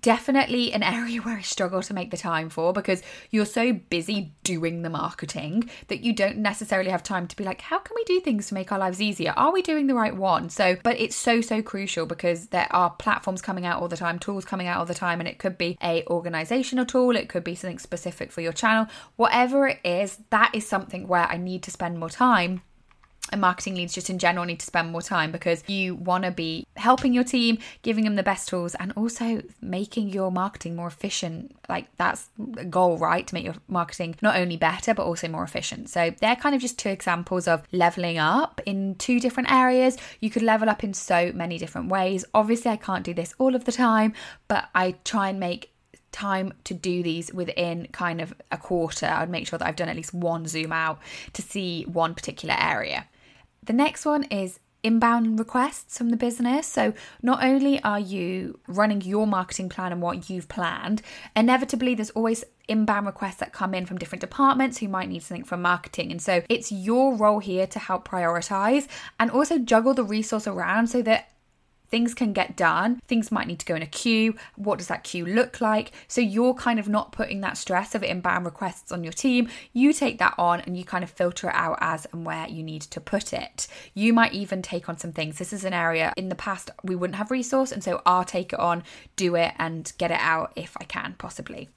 definitely 0.00 0.72
an 0.72 0.82
area 0.82 1.20
where 1.20 1.36
I 1.36 1.42
struggle 1.42 1.82
to 1.82 1.94
make 1.94 2.10
the 2.10 2.16
time 2.16 2.48
for 2.48 2.72
because 2.72 3.02
you're 3.30 3.46
so 3.46 3.72
busy 3.72 4.34
doing 4.44 4.82
the 4.82 4.90
marketing 4.90 5.68
that 5.88 6.00
you 6.00 6.12
don't 6.12 6.38
necessarily 6.38 6.90
have 6.90 7.02
time 7.02 7.26
to 7.28 7.36
be 7.36 7.44
like, 7.44 7.60
how 7.60 7.78
can 7.78 7.94
we 7.94 8.04
do 8.04 8.20
things 8.20 8.48
to 8.48 8.54
make 8.54 8.72
our 8.72 8.78
lives 8.78 9.00
easier? 9.00 9.32
Are 9.36 9.52
we 9.52 9.62
doing 9.62 9.86
the 9.86 9.94
right 9.94 10.16
one? 10.16 10.50
So, 10.50 10.76
but 10.82 10.98
it's 10.98 11.16
so, 11.16 11.40
so 11.40 11.62
crucial 11.62 12.06
because 12.06 12.48
there 12.48 12.68
are 12.70 12.90
platforms 12.90 13.42
coming 13.42 13.66
out 13.66 13.80
all 13.80 13.88
the 13.88 13.96
time, 13.96 14.18
tools 14.18 14.44
coming 14.44 14.66
out 14.66 14.78
all 14.78 14.86
the 14.86 14.94
time, 14.94 15.20
and 15.20 15.28
it 15.28 15.38
could 15.38 15.58
be 15.58 15.76
a 15.82 16.04
organizational 16.06 16.86
tool, 16.86 17.16
it 17.16 17.28
could 17.28 17.44
be 17.44 17.54
something 17.54 17.78
specific 17.78 18.32
for 18.32 18.40
your 18.40 18.52
channel. 18.52 18.86
Whatever 19.16 19.68
it 19.68 19.80
is, 19.84 20.18
that 20.30 20.54
is 20.54 20.66
something 20.66 21.06
where 21.06 21.26
I 21.26 21.36
need 21.36 21.62
to 21.64 21.70
spend 21.70 21.98
more 21.98 22.10
time 22.10 22.62
and 23.32 23.40
marketing 23.40 23.74
leads 23.74 23.94
just 23.94 24.10
in 24.10 24.18
general 24.18 24.44
need 24.44 24.60
to 24.60 24.66
spend 24.66 24.92
more 24.92 25.02
time 25.02 25.32
because 25.32 25.64
you 25.68 25.94
want 25.94 26.24
to 26.24 26.30
be 26.30 26.66
helping 26.76 27.12
your 27.12 27.24
team, 27.24 27.58
giving 27.82 28.04
them 28.04 28.16
the 28.16 28.22
best 28.22 28.48
tools, 28.48 28.74
and 28.76 28.92
also 28.96 29.42
making 29.60 30.08
your 30.08 30.30
marketing 30.30 30.76
more 30.76 30.86
efficient. 30.86 31.56
Like 31.68 31.88
that's 31.96 32.28
a 32.56 32.64
goal, 32.64 32.98
right? 32.98 33.26
To 33.26 33.34
make 33.34 33.44
your 33.44 33.54
marketing 33.68 34.14
not 34.22 34.36
only 34.36 34.56
better, 34.56 34.94
but 34.94 35.04
also 35.04 35.28
more 35.28 35.44
efficient. 35.44 35.88
So 35.88 36.14
they're 36.20 36.36
kind 36.36 36.54
of 36.54 36.60
just 36.60 36.78
two 36.78 36.90
examples 36.90 37.48
of 37.48 37.62
leveling 37.72 38.18
up 38.18 38.60
in 38.66 38.94
two 38.96 39.18
different 39.18 39.50
areas. 39.50 39.96
You 40.20 40.30
could 40.30 40.42
level 40.42 40.68
up 40.68 40.84
in 40.84 40.94
so 40.94 41.32
many 41.34 41.58
different 41.58 41.88
ways. 41.88 42.24
Obviously, 42.34 42.70
I 42.70 42.76
can't 42.76 43.04
do 43.04 43.14
this 43.14 43.34
all 43.38 43.54
of 43.54 43.64
the 43.64 43.72
time, 43.72 44.12
but 44.48 44.68
I 44.74 44.96
try 45.04 45.30
and 45.30 45.40
make 45.40 45.72
time 46.12 46.52
to 46.64 46.74
do 46.74 47.02
these 47.02 47.32
within 47.32 47.88
kind 47.90 48.20
of 48.20 48.34
a 48.50 48.58
quarter. 48.58 49.06
I 49.06 49.20
would 49.20 49.30
make 49.30 49.46
sure 49.46 49.58
that 49.58 49.66
I've 49.66 49.76
done 49.76 49.88
at 49.88 49.96
least 49.96 50.14
one 50.14 50.46
zoom 50.46 50.72
out 50.72 51.00
to 51.32 51.42
see 51.42 51.84
one 51.84 52.14
particular 52.14 52.54
area. 52.58 53.06
The 53.64 53.72
next 53.72 54.04
one 54.04 54.24
is 54.24 54.58
inbound 54.82 55.38
requests 55.38 55.96
from 55.96 56.10
the 56.10 56.16
business. 56.16 56.66
So, 56.66 56.92
not 57.22 57.44
only 57.44 57.82
are 57.82 58.00
you 58.00 58.58
running 58.66 59.00
your 59.02 59.26
marketing 59.26 59.68
plan 59.68 59.92
and 59.92 60.02
what 60.02 60.28
you've 60.28 60.48
planned, 60.48 61.02
inevitably 61.36 61.94
there's 61.94 62.10
always 62.10 62.44
inbound 62.68 63.06
requests 63.06 63.36
that 63.36 63.52
come 63.52 63.74
in 63.74 63.86
from 63.86 63.98
different 63.98 64.20
departments 64.20 64.78
who 64.78 64.88
might 64.88 65.08
need 65.08 65.22
something 65.22 65.44
from 65.44 65.62
marketing. 65.62 66.10
And 66.10 66.20
so, 66.20 66.42
it's 66.48 66.72
your 66.72 67.14
role 67.14 67.38
here 67.38 67.66
to 67.68 67.78
help 67.78 68.08
prioritize 68.08 68.88
and 69.20 69.30
also 69.30 69.58
juggle 69.58 69.94
the 69.94 70.04
resource 70.04 70.46
around 70.46 70.88
so 70.88 71.02
that 71.02 71.30
things 71.92 72.14
can 72.14 72.32
get 72.32 72.56
done. 72.56 73.00
Things 73.06 73.30
might 73.30 73.46
need 73.46 73.58
to 73.58 73.66
go 73.66 73.74
in 73.74 73.82
a 73.82 73.86
queue. 73.86 74.34
What 74.56 74.78
does 74.78 74.88
that 74.88 75.04
queue 75.04 75.26
look 75.26 75.60
like? 75.60 75.92
So 76.08 76.22
you're 76.22 76.54
kind 76.54 76.78
of 76.80 76.88
not 76.88 77.12
putting 77.12 77.42
that 77.42 77.58
stress 77.58 77.94
of 77.94 78.02
inbound 78.02 78.46
requests 78.46 78.90
on 78.90 79.04
your 79.04 79.12
team. 79.12 79.48
You 79.74 79.92
take 79.92 80.18
that 80.18 80.34
on 80.38 80.62
and 80.62 80.74
you 80.74 80.84
kind 80.84 81.04
of 81.04 81.10
filter 81.10 81.50
it 81.50 81.54
out 81.54 81.76
as 81.82 82.06
and 82.06 82.24
where 82.24 82.48
you 82.48 82.62
need 82.62 82.80
to 82.80 82.98
put 82.98 83.34
it. 83.34 83.68
You 83.92 84.14
might 84.14 84.32
even 84.32 84.62
take 84.62 84.88
on 84.88 84.96
some 84.96 85.12
things. 85.12 85.36
This 85.36 85.52
is 85.52 85.64
an 85.66 85.74
area 85.74 86.14
in 86.16 86.30
the 86.30 86.34
past 86.34 86.70
we 86.82 86.96
wouldn't 86.96 87.18
have 87.18 87.30
resource, 87.30 87.70
and 87.70 87.84
so 87.84 88.00
I'll 88.06 88.24
take 88.24 88.54
it 88.54 88.58
on, 88.58 88.84
do 89.16 89.36
it, 89.36 89.52
and 89.58 89.92
get 89.98 90.10
it 90.10 90.20
out 90.20 90.52
if 90.56 90.74
I 90.80 90.84
can, 90.84 91.14
possibly. 91.18 91.68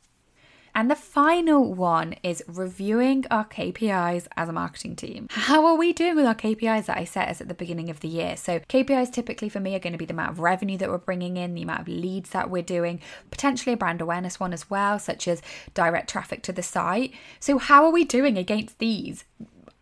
And 0.76 0.92
the 0.92 0.96
final 0.96 1.74
one 1.74 2.16
is 2.22 2.44
reviewing 2.48 3.24
our 3.32 3.46
KPIs 3.46 4.28
as 4.36 4.50
a 4.50 4.52
marketing 4.52 4.98
team. 4.98 5.30
How 5.32 5.66
are 5.66 5.76
we 5.78 5.94
doing 5.94 6.18
with 6.18 6.26
our 6.26 6.36
KPIs 6.36 6.88
that 6.88 6.98
I 6.98 7.06
set 7.06 7.30
us 7.30 7.40
at 7.40 7.48
the 7.48 7.54
beginning 7.54 7.90
of 7.90 8.02
the 8.02 8.10
year? 8.10 8.36
So, 8.36 8.60
KPIs 8.60 9.10
typically 9.14 9.48
for 9.48 9.62
me 9.62 9.74
are 9.76 9.80
going 9.80 9.94
to 9.94 9.98
be 9.98 10.06
the 10.06 10.14
amount 10.14 10.32
of 10.32 10.40
revenue 10.40 10.78
that 10.80 10.90
we're 10.90 10.98
bringing 10.98 11.38
in, 11.38 11.56
the 11.56 11.62
amount 11.62 11.80
of 11.80 11.88
leads 11.88 12.32
that 12.32 12.50
we're 12.50 12.62
doing, 12.62 13.00
potentially 13.32 13.72
a 13.72 13.78
brand 13.78 14.02
awareness 14.02 14.38
one 14.38 14.52
as 14.52 14.70
well, 14.70 15.00
such 15.00 15.30
as 15.30 15.42
direct 15.74 16.10
traffic 16.10 16.44
to 16.44 16.52
the 16.52 16.62
site. 16.62 17.14
So, 17.40 17.58
how 17.58 17.86
are 17.86 17.92
we 17.92 18.04
doing 18.04 18.38
against 18.38 18.78
these? 18.80 19.24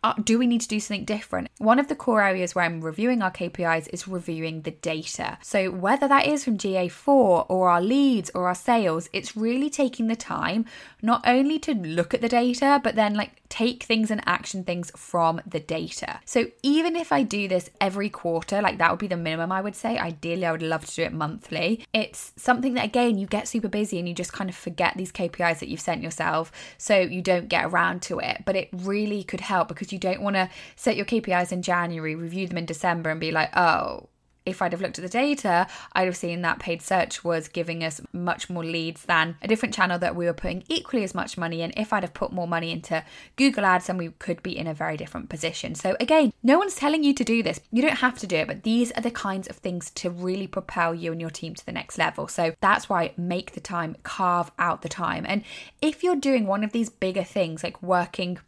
Uh, 0.04 0.14
do 0.24 0.38
we 0.38 0.48
need 0.48 0.62
to 0.62 0.68
do 0.68 0.80
something 0.80 1.06
different? 1.06 1.50
One 1.58 1.80
of 1.80 1.88
the 1.88 1.96
core 1.96 2.22
areas 2.22 2.54
where 2.54 2.66
I'm 2.66 2.82
reviewing 2.82 3.22
our 3.22 3.32
KPIs 3.32 3.88
is 3.94 4.08
reviewing 4.08 4.62
the 4.62 4.72
data. 4.72 5.38
So, 5.42 5.72
whether 5.72 6.08
that 6.08 6.28
is 6.28 6.44
from 6.44 6.58
GA4 6.58 7.46
or 7.50 7.70
our 7.70 7.82
leads 7.82 8.30
or 8.36 8.48
our 8.48 8.56
sales, 8.56 9.10
it's 9.14 9.38
really 9.38 9.70
taking 9.70 10.08
the 10.08 10.16
time 10.16 10.66
not 11.02 11.22
only 11.26 11.60
to 11.60 11.74
look 11.74 12.14
at 12.14 12.22
the 12.22 12.30
data, 12.30 12.82
but 12.84 12.96
then 12.96 13.14
like 13.14 13.42
take 13.50 13.84
things 13.84 14.10
and 14.10 14.20
action 14.26 14.64
things 14.64 14.92
from 14.96 15.40
the 15.46 15.60
data. 15.60 16.20
So, 16.26 16.48
even 16.64 16.96
if 16.96 17.12
I 17.12 17.24
do 17.24 17.48
this 17.48 17.70
every 17.80 18.10
quarter, 18.10 18.62
like 18.62 18.80
that 18.80 18.92
would 18.92 19.00
be 19.00 19.08
the 19.08 19.16
minimum 19.16 19.52
I 19.52 19.62
would 19.62 19.76
say. 19.76 19.98
Ideally, 19.98 20.46
I 20.46 20.52
would 20.52 20.64
love 20.64 20.86
to 20.86 20.96
do 20.96 21.04
it 21.04 21.14
monthly. 21.14 21.86
It's 21.94 22.34
something 22.36 22.74
that, 22.74 22.86
again, 22.86 23.18
you 23.18 23.28
get 23.28 23.48
super 23.48 23.70
busy 23.70 24.00
and 24.00 24.10
you 24.10 24.16
just 24.16 24.34
kind 24.34 24.50
of 24.50 24.56
forget 24.56 24.98
these 24.98 25.12
KPIs 25.12 25.60
that 25.60 25.70
you've 25.70 25.80
sent 25.80 26.02
yourself. 26.02 26.52
So, 26.78 26.98
you 26.98 27.22
don't 27.22 27.48
get 27.48 27.66
around 27.66 28.02
to 28.04 28.20
it. 28.20 28.44
But 28.44 28.56
it 28.56 28.70
really 28.74 29.24
could 29.24 29.42
help 29.42 29.68
because 29.68 29.93
you 29.94 30.00
don't 30.00 30.22
want 30.22 30.36
to 30.36 30.50
set 30.76 30.98
your 30.98 31.06
KPIs 31.06 31.52
in 31.52 31.62
January, 31.62 32.16
review 32.16 32.48
them 32.48 32.58
in 32.58 32.66
December, 32.66 33.10
and 33.10 33.20
be 33.20 33.32
like, 33.32 33.56
oh, 33.56 34.10
if 34.46 34.62
I'd 34.62 34.72
have 34.72 34.82
looked 34.82 35.00
at 35.00 35.04
the 35.04 35.10
data, 35.10 35.68
I'd 35.94 36.06
have 36.06 36.18
seen 36.18 36.42
that 36.42 36.60
paid 36.60 36.82
search 36.82 37.24
was 37.24 37.48
giving 37.48 37.84
us 37.84 38.02
much 38.12 38.50
more 38.50 38.64
leads 38.64 39.04
than 39.04 39.38
a 39.42 39.48
different 39.48 39.74
channel 39.74 39.98
that 40.00 40.16
we 40.16 40.26
were 40.26 40.34
putting 40.34 40.64
equally 40.68 41.04
as 41.04 41.16
much 41.16 41.38
money 41.38 41.62
in. 41.62 41.74
If 41.78 41.94
I'd 41.94 42.04
have 42.04 42.14
put 42.14 42.32
more 42.32 42.48
money 42.48 42.72
into 42.72 43.04
Google 43.36 43.66
Ads, 43.66 43.88
then 43.88 43.98
we 43.98 44.10
could 44.10 44.44
be 44.44 44.58
in 44.58 44.68
a 44.68 44.74
very 44.74 44.98
different 44.98 45.30
position. 45.30 45.76
So, 45.76 45.96
again, 46.00 46.34
no 46.42 46.58
one's 46.58 46.76
telling 46.76 47.04
you 47.04 47.14
to 47.14 47.24
do 47.24 47.42
this. 47.42 47.60
You 47.72 47.82
don't 47.82 47.98
have 47.98 48.18
to 48.20 48.28
do 48.28 48.38
it, 48.38 48.48
but 48.48 48.64
these 48.64 48.92
are 48.92 49.02
the 49.02 49.12
kinds 49.12 49.48
of 49.48 49.58
things 49.58 49.90
to 49.92 50.10
really 50.10 50.48
propel 50.48 50.94
you 50.94 51.12
and 51.12 51.22
your 51.22 51.30
team 51.30 51.56
to 51.56 51.66
the 51.66 51.72
next 51.72 51.98
level. 51.98 52.28
So, 52.28 52.54
that's 52.62 52.90
why 52.90 53.14
make 53.18 53.54
the 53.54 53.62
time, 53.62 53.96
carve 54.04 54.52
out 54.60 54.82
the 54.82 54.90
time. 54.90 55.26
And 55.28 55.44
if 55.82 56.04
you're 56.04 56.16
doing 56.16 56.48
one 56.48 56.64
of 56.64 56.72
these 56.72 56.90
bigger 56.90 57.24
things 57.24 57.64
like 57.64 57.82
working 57.82 58.40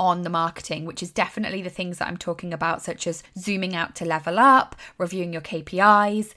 on 0.00 0.22
the 0.22 0.30
marketing, 0.30 0.86
which 0.86 1.02
is 1.02 1.12
definitely 1.12 1.60
the 1.60 1.68
things 1.68 1.98
that 1.98 2.08
I'm 2.08 2.16
talking 2.16 2.54
about, 2.54 2.80
such 2.80 3.06
as 3.06 3.22
zooming 3.38 3.76
out 3.76 3.94
to 3.96 4.06
level 4.06 4.38
up, 4.38 4.74
reviewing 4.96 5.30
your 5.30 5.42
KPIs, 5.42 6.32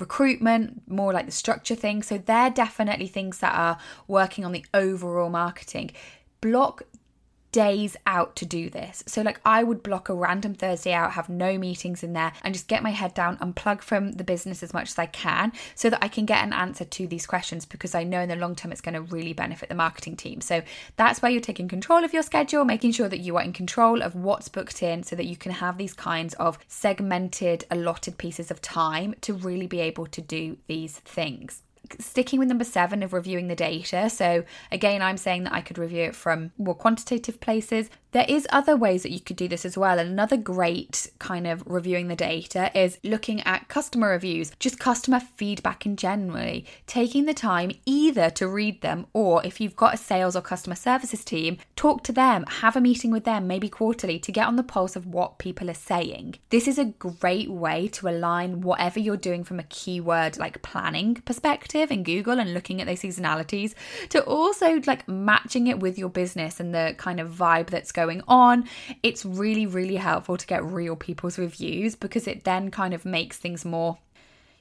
recruitment, 0.00 0.80
more 0.88 1.12
like 1.12 1.26
the 1.26 1.32
structure 1.32 1.74
thing. 1.74 2.02
So 2.02 2.16
they're 2.16 2.48
definitely 2.48 3.06
things 3.06 3.38
that 3.38 3.54
are 3.54 3.76
working 4.08 4.46
on 4.46 4.52
the 4.52 4.64
overall 4.72 5.28
marketing. 5.28 5.90
Block 6.40 6.84
days 7.56 7.96
out 8.04 8.36
to 8.36 8.44
do 8.44 8.68
this. 8.68 9.02
So, 9.06 9.22
like, 9.22 9.40
I 9.42 9.62
would 9.62 9.82
block 9.82 10.10
a 10.10 10.14
random 10.14 10.52
Thursday 10.52 10.92
out, 10.92 11.12
have 11.12 11.30
no 11.30 11.56
meetings 11.56 12.02
in 12.02 12.12
there, 12.12 12.34
and 12.42 12.52
just 12.52 12.68
get 12.68 12.82
my 12.82 12.90
head 12.90 13.14
down, 13.14 13.38
unplug 13.38 13.80
from 13.80 14.12
the 14.12 14.24
business 14.24 14.62
as 14.62 14.74
much 14.74 14.90
as 14.90 14.98
I 14.98 15.06
can 15.06 15.52
so 15.74 15.88
that 15.88 16.04
I 16.04 16.08
can 16.08 16.26
get 16.26 16.44
an 16.44 16.52
answer 16.52 16.84
to 16.84 17.06
these 17.06 17.26
questions 17.26 17.64
because 17.64 17.94
I 17.94 18.04
know 18.04 18.20
in 18.20 18.28
the 18.28 18.36
long 18.36 18.56
term 18.56 18.72
it's 18.72 18.82
going 18.82 18.92
to 18.92 19.00
really 19.00 19.32
benefit 19.32 19.70
the 19.70 19.74
marketing 19.74 20.16
team. 20.16 20.42
So, 20.42 20.60
that's 20.96 21.22
where 21.22 21.32
you're 21.32 21.40
taking 21.40 21.66
control 21.66 22.04
of 22.04 22.12
your 22.12 22.22
schedule, 22.22 22.66
making 22.66 22.92
sure 22.92 23.08
that 23.08 23.20
you 23.20 23.38
are 23.38 23.42
in 23.42 23.54
control 23.54 24.02
of 24.02 24.14
what's 24.14 24.50
booked 24.50 24.82
in 24.82 25.02
so 25.02 25.16
that 25.16 25.24
you 25.24 25.38
can 25.38 25.52
have 25.52 25.78
these 25.78 25.94
kinds 25.94 26.34
of 26.34 26.58
segmented, 26.68 27.64
allotted 27.70 28.18
pieces 28.18 28.50
of 28.50 28.60
time 28.60 29.14
to 29.22 29.32
really 29.32 29.66
be 29.66 29.80
able 29.80 30.04
to 30.08 30.20
do 30.20 30.58
these 30.66 30.98
things 30.98 31.62
sticking 31.98 32.38
with 32.38 32.48
number 32.48 32.64
seven 32.64 33.02
of 33.02 33.12
reviewing 33.12 33.48
the 33.48 33.56
data. 33.56 34.10
So, 34.10 34.44
again, 34.70 35.02
I'm 35.02 35.16
saying 35.16 35.44
that 35.44 35.52
I 35.52 35.60
could 35.60 35.78
review 35.78 36.04
it 36.04 36.16
from 36.16 36.52
more 36.58 36.74
quantitative 36.74 37.40
places. 37.40 37.90
There 38.16 38.24
is 38.26 38.48
other 38.48 38.78
ways 38.78 39.02
that 39.02 39.12
you 39.12 39.20
could 39.20 39.36
do 39.36 39.46
this 39.46 39.66
as 39.66 39.76
well. 39.76 39.98
And 39.98 40.08
another 40.08 40.38
great 40.38 41.10
kind 41.18 41.46
of 41.46 41.62
reviewing 41.66 42.08
the 42.08 42.16
data 42.16 42.70
is 42.74 42.98
looking 43.04 43.42
at 43.42 43.68
customer 43.68 44.08
reviews, 44.08 44.52
just 44.58 44.78
customer 44.78 45.20
feedback 45.20 45.84
in 45.84 45.96
generally, 45.96 46.64
taking 46.86 47.26
the 47.26 47.34
time 47.34 47.72
either 47.84 48.30
to 48.30 48.48
read 48.48 48.80
them 48.80 49.04
or 49.12 49.44
if 49.44 49.60
you've 49.60 49.76
got 49.76 49.92
a 49.92 49.98
sales 49.98 50.34
or 50.34 50.40
customer 50.40 50.76
services 50.76 51.26
team, 51.26 51.58
talk 51.76 52.04
to 52.04 52.12
them, 52.12 52.46
have 52.48 52.74
a 52.74 52.80
meeting 52.80 53.10
with 53.10 53.24
them, 53.24 53.46
maybe 53.46 53.68
quarterly, 53.68 54.18
to 54.20 54.32
get 54.32 54.46
on 54.46 54.56
the 54.56 54.62
pulse 54.62 54.96
of 54.96 55.04
what 55.04 55.36
people 55.36 55.68
are 55.68 55.74
saying. 55.74 56.36
This 56.48 56.66
is 56.66 56.78
a 56.78 56.86
great 56.86 57.50
way 57.50 57.86
to 57.88 58.08
align 58.08 58.62
whatever 58.62 58.98
you're 58.98 59.18
doing 59.18 59.44
from 59.44 59.60
a 59.60 59.64
keyword 59.64 60.38
like 60.38 60.62
planning 60.62 61.16
perspective 61.16 61.90
in 61.90 62.02
Google 62.02 62.40
and 62.40 62.54
looking 62.54 62.80
at 62.80 62.86
those 62.86 63.02
seasonalities 63.02 63.74
to 64.08 64.24
also 64.24 64.80
like 64.86 65.06
matching 65.06 65.66
it 65.66 65.80
with 65.80 65.98
your 65.98 66.08
business 66.08 66.60
and 66.60 66.74
the 66.74 66.94
kind 66.96 67.20
of 67.20 67.30
vibe 67.30 67.66
that's 67.66 67.92
going 67.92 68.05
on. 68.28 68.68
It's 69.02 69.24
really, 69.24 69.66
really 69.66 69.96
helpful 69.96 70.36
to 70.36 70.46
get 70.46 70.64
real 70.64 70.96
people's 70.96 71.38
reviews 71.38 71.94
because 71.94 72.26
it 72.26 72.44
then 72.44 72.70
kind 72.70 72.94
of 72.94 73.04
makes 73.04 73.36
things 73.38 73.64
more 73.64 73.98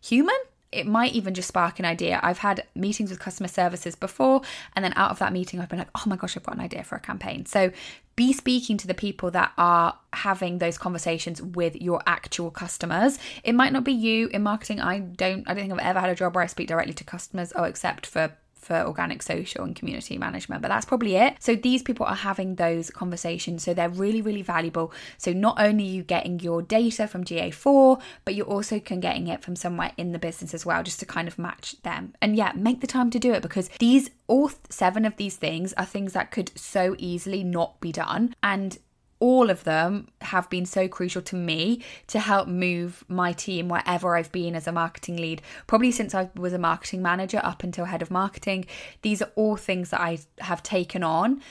human 0.01 0.35
it 0.75 0.85
might 0.85 1.13
even 1.13 1.33
just 1.33 1.47
spark 1.47 1.79
an 1.79 1.85
idea. 1.85 2.19
I've 2.21 2.39
had 2.39 2.65
meetings 2.75 3.09
with 3.09 3.19
customer 3.19 3.47
services 3.47 3.95
before, 3.95 4.41
and 4.75 4.83
then 4.83 4.93
out 4.97 5.09
of 5.09 5.19
that 5.19 5.31
meeting, 5.31 5.59
I've 5.59 5.69
been 5.69 5.79
like, 5.79 5.89
oh 5.95 6.03
my 6.05 6.17
gosh, 6.17 6.35
I've 6.35 6.43
got 6.43 6.55
an 6.55 6.61
idea 6.61 6.83
for 6.83 6.95
a 6.95 6.99
campaign. 6.99 7.45
So 7.45 7.71
be 8.15 8.33
speaking 8.33 8.77
to 8.77 8.87
the 8.87 8.93
people 8.93 9.31
that 9.31 9.53
are 9.57 9.97
having 10.13 10.59
those 10.59 10.77
conversations 10.77 11.41
with 11.41 11.75
your 11.81 12.01
actual 12.05 12.51
customers. 12.51 13.17
It 13.43 13.55
might 13.55 13.73
not 13.73 13.83
be 13.83 13.93
you 13.93 14.27
in 14.27 14.43
marketing. 14.43 14.81
I 14.81 14.99
don't, 14.99 15.47
I 15.47 15.53
don't 15.53 15.63
think 15.63 15.73
I've 15.73 15.87
ever 15.87 15.99
had 16.01 16.09
a 16.09 16.15
job 16.15 16.35
where 16.35 16.43
I 16.43 16.47
speak 16.47 16.67
directly 16.67 16.93
to 16.93 17.03
customers, 17.03 17.53
oh, 17.55 17.63
except 17.63 18.05
for 18.05 18.31
for 18.65 18.81
organic 18.81 19.21
social 19.21 19.63
and 19.63 19.75
community 19.75 20.17
management, 20.17 20.63
but 20.63 20.69
that's 20.69 20.85
probably 20.85 21.15
it. 21.15 21.35
So 21.39 21.55
these 21.55 21.83
people 21.83 22.05
are 22.07 22.15
having 22.15 22.55
those 22.55 22.89
conversations, 22.89 23.63
so 23.63 23.75
they're 23.75 23.89
really, 23.89 24.23
really 24.23 24.41
valuable. 24.41 24.91
So 25.19 25.33
not 25.33 25.59
only 25.59 25.83
you 25.83 26.01
getting 26.01 26.39
your 26.39 26.63
data 26.63 27.07
from 27.07 27.23
GA4, 27.23 28.01
but 28.25 28.33
you 28.33 28.43
also 28.43 28.79
can 28.79 28.99
getting 28.99 29.27
it 29.27 29.43
from 29.43 29.55
somewhere 29.55 29.91
in 29.97 30.13
the 30.13 30.19
business 30.19 30.55
as 30.55 30.65
well, 30.65 30.81
just 30.81 30.99
to 31.01 31.05
kind 31.05 31.27
of 31.27 31.37
match 31.37 31.79
them. 31.83 32.15
And 32.23 32.35
yeah, 32.35 32.53
make 32.55 32.81
the 32.81 32.87
time 32.87 33.11
to 33.11 33.19
do 33.19 33.33
it 33.33 33.43
because 33.43 33.69
these 33.79 34.09
all 34.27 34.49
seven 34.69 35.05
of 35.05 35.15
these 35.17 35.35
things 35.35 35.71
are 35.73 35.85
things 35.85 36.13
that 36.13 36.31
could 36.31 36.51
so 36.57 36.95
easily 36.97 37.43
not 37.43 37.79
be 37.79 37.91
done. 37.91 38.33
And 38.41 38.79
all 39.19 39.49
of 39.49 39.63
them 39.63 40.07
have 40.21 40.49
been 40.49 40.65
so 40.65 40.87
crucial 40.87 41.21
to 41.23 41.35
me 41.35 41.81
to 42.07 42.19
help 42.19 42.47
move 42.47 43.03
my 43.07 43.31
team 43.31 43.69
wherever 43.69 44.15
I've 44.15 44.31
been 44.31 44.55
as 44.55 44.67
a 44.67 44.71
marketing 44.71 45.17
lead. 45.17 45.41
Probably 45.67 45.91
since 45.91 46.13
I 46.13 46.29
was 46.35 46.53
a 46.53 46.59
marketing 46.59 47.01
manager 47.01 47.39
up 47.43 47.63
until 47.63 47.85
head 47.85 48.01
of 48.01 48.11
marketing. 48.11 48.65
These 49.01 49.21
are 49.21 49.31
all 49.35 49.55
things 49.55 49.89
that 49.91 50.01
I 50.01 50.19
have 50.39 50.63
taken 50.63 51.03
on 51.03 51.41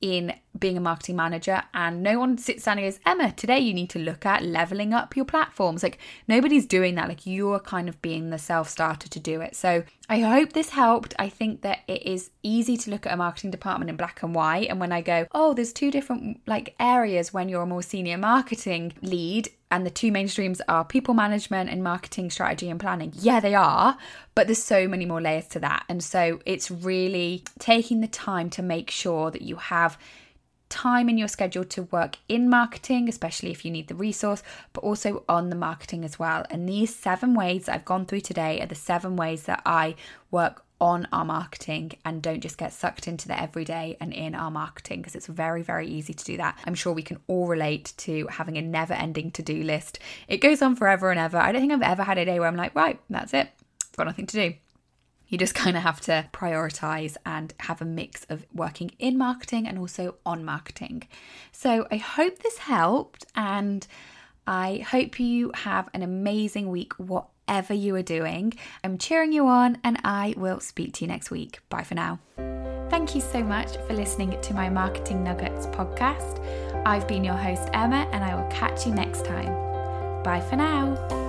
in 0.00 0.34
being 0.58 0.76
a 0.76 0.80
marketing 0.80 1.16
manager 1.16 1.62
and 1.74 2.02
no 2.02 2.18
one 2.18 2.38
sits 2.38 2.64
down 2.64 2.78
and 2.78 2.86
goes, 2.86 3.00
Emma, 3.04 3.32
today 3.32 3.58
you 3.58 3.74
need 3.74 3.90
to 3.90 3.98
look 3.98 4.24
at 4.24 4.44
leveling 4.44 4.94
up 4.94 5.16
your 5.16 5.24
platforms. 5.24 5.82
Like 5.82 5.98
nobody's 6.28 6.66
doing 6.66 6.94
that. 6.94 7.08
Like 7.08 7.26
you're 7.26 7.60
kind 7.60 7.88
of 7.88 8.00
being 8.02 8.30
the 8.30 8.38
self 8.38 8.68
starter 8.68 9.08
to 9.08 9.20
do 9.20 9.40
it. 9.40 9.56
So 9.56 9.82
I 10.08 10.20
hope 10.20 10.52
this 10.52 10.70
helped. 10.70 11.14
I 11.18 11.28
think 11.28 11.62
that 11.62 11.80
it 11.88 12.02
is 12.02 12.30
easy 12.42 12.76
to 12.76 12.90
look 12.90 13.06
at 13.06 13.12
a 13.12 13.16
marketing 13.16 13.50
department 13.50 13.90
in 13.90 13.96
black 13.96 14.22
and 14.22 14.34
white. 14.34 14.68
And 14.68 14.78
when 14.78 14.92
I 14.92 15.00
go, 15.00 15.26
oh, 15.32 15.54
there's 15.54 15.72
two 15.72 15.90
different 15.90 16.40
like 16.46 16.74
areas 16.78 17.32
when 17.32 17.48
you're 17.48 17.62
a 17.62 17.66
more 17.66 17.82
senior 17.82 18.18
marketing 18.18 18.92
lead, 19.02 19.48
and 19.70 19.84
the 19.84 19.90
two 19.90 20.12
main 20.12 20.28
streams 20.28 20.60
are 20.68 20.84
people 20.84 21.14
management 21.14 21.68
and 21.68 21.82
marketing 21.82 22.30
strategy 22.30 22.70
and 22.70 22.78
planning. 22.78 23.12
Yeah, 23.16 23.40
they 23.40 23.56
are, 23.56 23.98
but 24.36 24.46
there's 24.46 24.62
so 24.62 24.86
many 24.86 25.04
more 25.04 25.20
layers 25.20 25.48
to 25.48 25.58
that. 25.60 25.84
And 25.88 26.04
so 26.04 26.38
it's 26.46 26.70
really 26.70 27.42
taking 27.58 28.00
the 28.00 28.06
time 28.06 28.50
to 28.50 28.62
make 28.62 28.88
sure 28.88 29.32
that 29.32 29.42
you 29.42 29.56
have 29.56 29.98
time 30.68 31.08
in 31.08 31.18
your 31.18 31.28
schedule 31.28 31.64
to 31.64 31.84
work 31.84 32.16
in 32.28 32.48
marketing, 32.48 33.08
especially 33.08 33.50
if 33.50 33.64
you 33.64 33.70
need 33.70 33.88
the 33.88 33.94
resource, 33.94 34.42
but 34.72 34.82
also 34.82 35.24
on 35.28 35.50
the 35.50 35.56
marketing 35.56 36.04
as 36.04 36.18
well. 36.18 36.44
And 36.50 36.68
these 36.68 36.94
seven 36.94 37.34
ways 37.34 37.68
I've 37.68 37.84
gone 37.84 38.06
through 38.06 38.20
today 38.20 38.60
are 38.60 38.66
the 38.66 38.74
seven 38.74 39.16
ways 39.16 39.44
that 39.44 39.62
I 39.64 39.94
work 40.30 40.64
on 40.80 41.06
our 41.12 41.24
marketing 41.24 41.92
and 42.04 42.20
don't 42.20 42.40
just 42.40 42.58
get 42.58 42.72
sucked 42.72 43.06
into 43.06 43.28
the 43.28 43.40
everyday 43.40 43.96
and 44.00 44.12
in 44.12 44.34
our 44.34 44.50
marketing 44.50 45.00
because 45.00 45.14
it's 45.14 45.28
very, 45.28 45.62
very 45.62 45.86
easy 45.86 46.12
to 46.12 46.24
do 46.24 46.36
that. 46.36 46.58
I'm 46.66 46.74
sure 46.74 46.92
we 46.92 47.02
can 47.02 47.20
all 47.26 47.46
relate 47.46 47.92
to 47.98 48.26
having 48.26 48.58
a 48.58 48.62
never 48.62 48.92
ending 48.92 49.30
to 49.32 49.42
do 49.42 49.62
list. 49.62 49.98
It 50.28 50.38
goes 50.38 50.60
on 50.60 50.76
forever 50.76 51.10
and 51.10 51.20
ever. 51.20 51.38
I 51.38 51.52
don't 51.52 51.60
think 51.60 51.72
I've 51.72 51.82
ever 51.82 52.02
had 52.02 52.18
a 52.18 52.24
day 52.24 52.38
where 52.38 52.48
I'm 52.48 52.56
like, 52.56 52.74
right, 52.74 53.00
that's 53.08 53.32
it, 53.32 53.48
got 53.96 54.06
nothing 54.06 54.26
to 54.26 54.36
do. 54.36 54.54
You 55.28 55.38
just 55.38 55.54
kind 55.64 55.76
of 55.76 55.82
have 55.82 56.00
to 56.02 56.26
prioritize 56.32 57.16
and 57.24 57.54
have 57.60 57.80
a 57.80 57.84
mix 57.84 58.24
of 58.28 58.46
working 58.54 58.92
in 58.98 59.18
marketing 59.18 59.66
and 59.66 59.78
also 59.78 60.16
on 60.24 60.44
marketing. 60.44 61.08
So 61.52 61.86
I 61.90 61.96
hope 61.96 62.38
this 62.40 62.58
helped 62.58 63.24
and 63.34 63.86
I 64.46 64.84
hope 64.88 65.18
you 65.18 65.52
have 65.54 65.88
an 65.94 66.02
amazing 66.02 66.70
week, 66.70 66.92
whatever 66.94 67.72
you 67.72 67.94
are 67.96 68.02
doing. 68.02 68.54
I'm 68.82 68.98
cheering 68.98 69.32
you 69.32 69.46
on 69.46 69.78
and 69.82 69.98
I 70.04 70.34
will 70.36 70.60
speak 70.60 70.94
to 70.94 71.04
you 71.04 71.08
next 71.08 71.30
week. 71.30 71.60
Bye 71.68 71.84
for 71.84 71.94
now. 71.94 72.20
Thank 72.90 73.14
you 73.14 73.20
so 73.20 73.42
much 73.42 73.76
for 73.86 73.94
listening 73.94 74.40
to 74.40 74.54
my 74.54 74.68
Marketing 74.68 75.24
Nuggets 75.24 75.66
podcast. 75.68 76.40
I've 76.86 77.08
been 77.08 77.24
your 77.24 77.34
host, 77.34 77.68
Emma, 77.72 78.08
and 78.12 78.22
I 78.22 78.34
will 78.34 78.48
catch 78.50 78.86
you 78.86 78.92
next 78.92 79.24
time. 79.24 79.52
Bye 80.22 80.40
for 80.40 80.56
now. 80.56 81.23